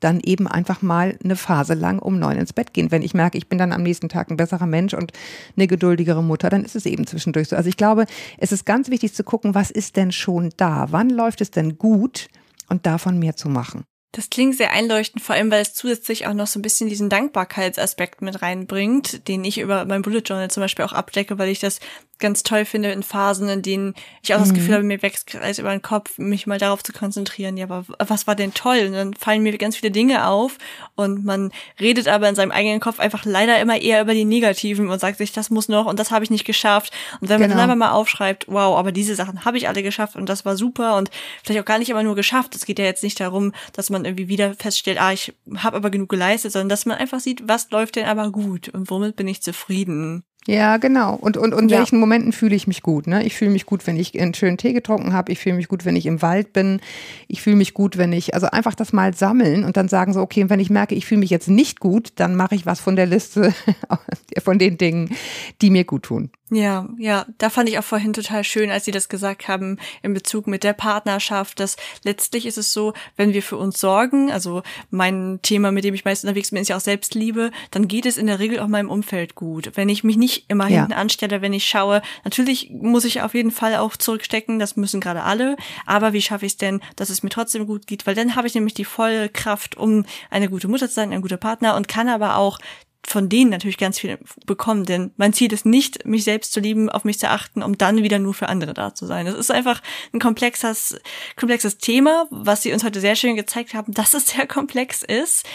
[0.05, 2.91] dann eben einfach mal eine Phase lang um neun ins Bett gehen.
[2.91, 5.11] Wenn ich merke, ich bin dann am nächsten Tag ein besserer Mensch und
[5.57, 7.55] eine geduldigere Mutter, dann ist es eben zwischendurch so.
[7.55, 8.05] Also ich glaube,
[8.37, 10.87] es ist ganz wichtig zu gucken, was ist denn schon da?
[10.91, 12.27] Wann läuft es denn gut?
[12.67, 13.83] Und davon mehr zu machen.
[14.11, 17.09] Das klingt sehr einleuchtend, vor allem weil es zusätzlich auch noch so ein bisschen diesen
[17.09, 21.59] Dankbarkeitsaspekt mit reinbringt, den ich über mein Bullet Journal zum Beispiel auch abdecke, weil ich
[21.59, 21.79] das
[22.19, 24.73] ganz toll finde in Phasen, in denen ich auch das Gefühl mhm.
[24.73, 27.57] habe, mir wächst alles über den Kopf, mich mal darauf zu konzentrieren.
[27.57, 28.85] Ja, aber was war denn toll?
[28.87, 30.57] Und dann fallen mir ganz viele Dinge auf
[30.95, 34.89] und man redet aber in seinem eigenen Kopf einfach leider immer eher über die Negativen
[34.89, 36.93] und sagt sich, das muss noch und das habe ich nicht geschafft.
[37.19, 37.61] Und wenn man genau.
[37.61, 40.55] dann einfach mal aufschreibt, wow, aber diese Sachen habe ich alle geschafft und das war
[40.55, 41.09] super und
[41.43, 42.55] vielleicht auch gar nicht immer nur geschafft.
[42.55, 45.89] Es geht ja jetzt nicht darum, dass man irgendwie wieder feststellt, ah, ich habe aber
[45.89, 49.27] genug geleistet, sondern dass man einfach sieht, was läuft denn aber gut und womit bin
[49.27, 50.23] ich zufrieden.
[50.47, 51.15] Ja, genau.
[51.15, 51.79] Und und und ja.
[51.79, 53.07] welchen Momenten fühle ich mich gut?
[53.07, 53.25] Ne?
[53.25, 55.31] Ich fühle mich gut, wenn ich einen schönen Tee getrunken habe.
[55.31, 56.81] Ich fühle mich gut, wenn ich im Wald bin.
[57.27, 60.21] Ich fühle mich gut, wenn ich also einfach das mal sammeln und dann sagen so,
[60.21, 62.95] okay, wenn ich merke, ich fühle mich jetzt nicht gut, dann mache ich was von
[62.95, 63.55] der Liste
[64.43, 65.15] von den Dingen,
[65.61, 66.29] die mir gut tun.
[66.51, 70.13] Ja, ja, da fand ich auch vorhin total schön, als Sie das gesagt haben in
[70.13, 74.61] Bezug mit der Partnerschaft, dass letztlich ist es so, wenn wir für uns sorgen, also
[74.91, 78.17] mein Thema, mit dem ich meist unterwegs bin, ist ja auch Selbstliebe, dann geht es
[78.17, 79.71] in der Regel auch meinem Umfeld gut.
[79.73, 80.79] Wenn ich mich nicht immer ja.
[80.79, 85.01] hinten anstelle, wenn ich schaue, natürlich muss ich auf jeden Fall auch zurückstecken, das müssen
[85.01, 85.55] gerade alle,
[85.85, 88.47] aber wie schaffe ich es denn, dass es mir trotzdem gut geht, weil dann habe
[88.47, 91.87] ich nämlich die volle Kraft, um eine gute Mutter zu sein, ein guter Partner und
[91.87, 92.59] kann aber auch
[93.07, 96.89] von denen natürlich ganz viel bekommen, denn mein Ziel ist nicht, mich selbst zu lieben,
[96.89, 99.25] auf mich zu achten, um dann wieder nur für andere da zu sein.
[99.25, 99.81] Das ist einfach
[100.13, 100.99] ein komplexes,
[101.35, 105.45] komplexes Thema, was Sie uns heute sehr schön gezeigt haben, dass es sehr komplex ist.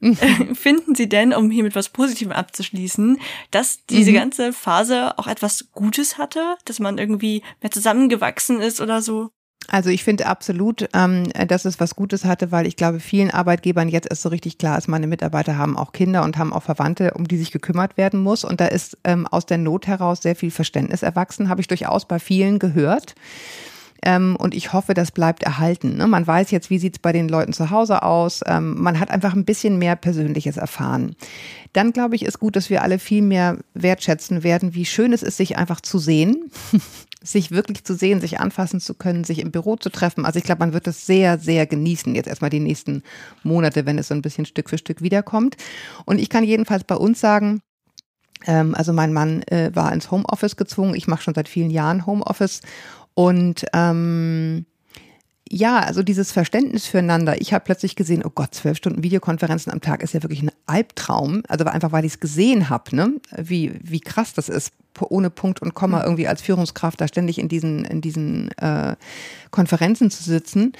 [0.54, 3.18] Finden Sie denn, um hier mit was Positivem abzuschließen,
[3.50, 4.16] dass diese mhm.
[4.16, 9.30] ganze Phase auch etwas Gutes hatte, dass man irgendwie mehr zusammengewachsen ist oder so?
[9.68, 13.88] Also ich finde absolut, ähm, dass es was Gutes hatte, weil ich glaube, vielen Arbeitgebern
[13.88, 17.14] jetzt erst so richtig klar ist, meine Mitarbeiter haben auch Kinder und haben auch Verwandte,
[17.14, 18.44] um die sich gekümmert werden muss.
[18.44, 22.06] Und da ist ähm, aus der Not heraus sehr viel Verständnis erwachsen, habe ich durchaus
[22.06, 23.14] bei vielen gehört.
[24.02, 25.96] Ähm, und ich hoffe, das bleibt erhalten.
[25.96, 26.06] Ne?
[26.06, 28.40] Man weiß jetzt, wie sieht es bei den Leuten zu Hause aus.
[28.46, 31.16] Ähm, man hat einfach ein bisschen mehr Persönliches erfahren.
[31.72, 35.22] Dann glaube ich, ist gut, dass wir alle viel mehr wertschätzen werden, wie schön es
[35.22, 36.50] ist, sich einfach zu sehen.
[37.22, 40.24] sich wirklich zu sehen, sich anfassen zu können, sich im Büro zu treffen.
[40.24, 43.02] Also ich glaube, man wird das sehr, sehr genießen, jetzt erstmal die nächsten
[43.42, 45.56] Monate, wenn es so ein bisschen Stück für Stück wiederkommt.
[46.04, 47.62] Und ich kann jedenfalls bei uns sagen,
[48.46, 50.94] ähm, also mein Mann äh, war ins Homeoffice gezwungen.
[50.94, 52.60] Ich mache schon seit vielen Jahren Homeoffice
[53.16, 54.66] und ähm,
[55.48, 57.40] ja, also dieses Verständnis füreinander.
[57.40, 60.50] Ich habe plötzlich gesehen, oh Gott, zwölf Stunden Videokonferenzen am Tag ist ja wirklich ein
[60.66, 61.42] Albtraum.
[61.48, 63.14] Also einfach, weil ich es gesehen habe, ne?
[63.34, 64.72] wie, wie krass das ist,
[65.02, 68.96] ohne Punkt und Komma irgendwie als Führungskraft da ständig in diesen, in diesen äh,
[69.50, 70.72] Konferenzen zu sitzen.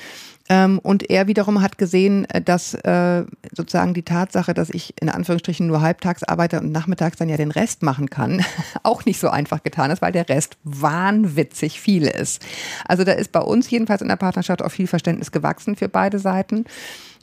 [0.48, 5.08] Ähm, und er wiederum hat gesehen, äh, dass äh, sozusagen die Tatsache, dass ich in
[5.08, 8.44] Anführungsstrichen nur halbtags arbeite und nachmittags dann ja den Rest machen kann,
[8.82, 12.44] auch nicht so einfach getan ist, weil der Rest wahnwitzig viel ist.
[12.86, 16.18] Also da ist bei uns jedenfalls in der Partnerschaft auch viel Verständnis gewachsen für beide
[16.18, 16.64] Seiten.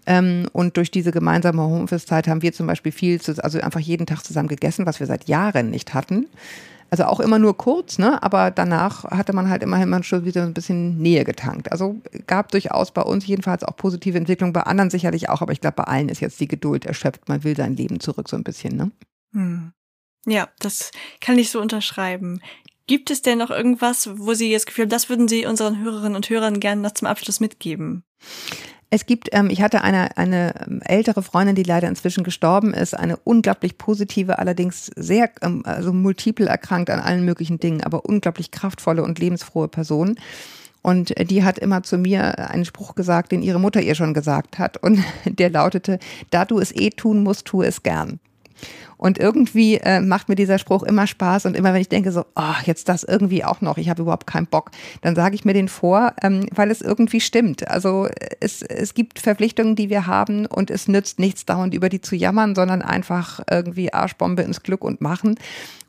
[0.05, 4.21] Ähm, und durch diese gemeinsame Homeoffice-Zeit haben wir zum Beispiel viel, also einfach jeden Tag
[4.23, 6.27] zusammen gegessen, was wir seit Jahren nicht hatten.
[6.89, 8.21] Also auch immer nur kurz, ne?
[8.21, 11.71] aber danach hatte man halt immerhin schon wieder ein bisschen Nähe getankt.
[11.71, 15.61] Also gab durchaus bei uns jedenfalls auch positive Entwicklungen, bei anderen sicherlich auch, aber ich
[15.61, 17.27] glaube, bei allen ist jetzt die Geduld erschöpft.
[17.27, 18.75] Man will sein Leben zurück so ein bisschen.
[18.75, 18.91] Ne?
[19.33, 19.73] Hm.
[20.25, 22.41] Ja, das kann ich so unterschreiben.
[22.85, 26.15] Gibt es denn noch irgendwas, wo Sie jetzt Gefühl haben, das würden Sie unseren Hörerinnen
[26.15, 28.03] und Hörern gerne noch zum Abschluss mitgeben?
[28.93, 32.93] Es gibt, ähm, ich hatte eine, eine ähm, ältere Freundin, die leider inzwischen gestorben ist,
[32.93, 38.51] eine unglaublich positive, allerdings sehr, ähm, also multiple erkrankt an allen möglichen Dingen, aber unglaublich
[38.51, 40.19] kraftvolle und lebensfrohe Person.
[40.83, 44.59] Und die hat immer zu mir einen Spruch gesagt, den ihre Mutter ihr schon gesagt
[44.59, 44.77] hat.
[44.77, 45.97] Und der lautete,
[46.29, 48.19] da du es eh tun musst, tu es gern.
[49.03, 52.25] Und irgendwie äh, macht mir dieser Spruch immer Spaß und immer wenn ich denke so,
[52.37, 55.53] oh, jetzt das irgendwie auch noch, ich habe überhaupt keinen Bock, dann sage ich mir
[55.53, 57.67] den vor, ähm, weil es irgendwie stimmt.
[57.67, 58.07] Also
[58.39, 62.15] es, es gibt Verpflichtungen, die wir haben und es nützt nichts dauernd über die zu
[62.15, 65.35] jammern, sondern einfach irgendwie Arschbombe ins Glück und machen.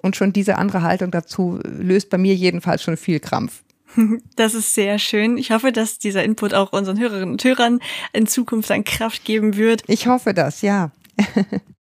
[0.02, 3.62] Und schon diese andere Haltung dazu löst bei mir jedenfalls schon viel Krampf.
[4.34, 5.38] Das ist sehr schön.
[5.38, 7.78] Ich hoffe, dass dieser Input auch unseren Hörerinnen und Hörern
[8.12, 9.84] in Zukunft an Kraft geben wird.
[9.86, 10.90] Ich hoffe das, ja.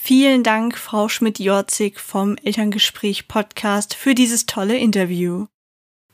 [0.00, 5.46] Vielen Dank, Frau Schmidt-Jorzig vom Elterngespräch Podcast für dieses tolle Interview.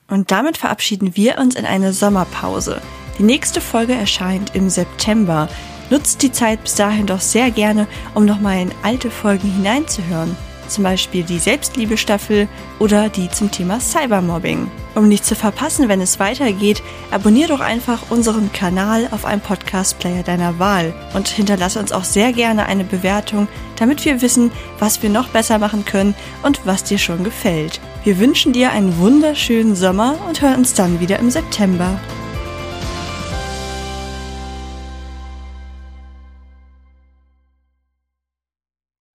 [0.08, 2.80] Und damit verabschieden wir uns in eine Sommerpause.
[3.18, 5.48] Die nächste Folge erscheint im September.
[5.90, 10.34] Nutzt die Zeit bis dahin doch sehr gerne, um nochmal in alte Folgen hineinzuhören
[10.68, 12.48] zum Beispiel die Selbstliebe-Staffel
[12.78, 14.70] oder die zum Thema Cybermobbing.
[14.94, 20.22] Um nicht zu verpassen, wenn es weitergeht, abonnier doch einfach unseren Kanal auf einem Podcast-Player
[20.22, 25.10] deiner Wahl und hinterlasse uns auch sehr gerne eine Bewertung, damit wir wissen, was wir
[25.10, 27.80] noch besser machen können und was dir schon gefällt.
[28.04, 31.98] Wir wünschen dir einen wunderschönen Sommer und hören uns dann wieder im September.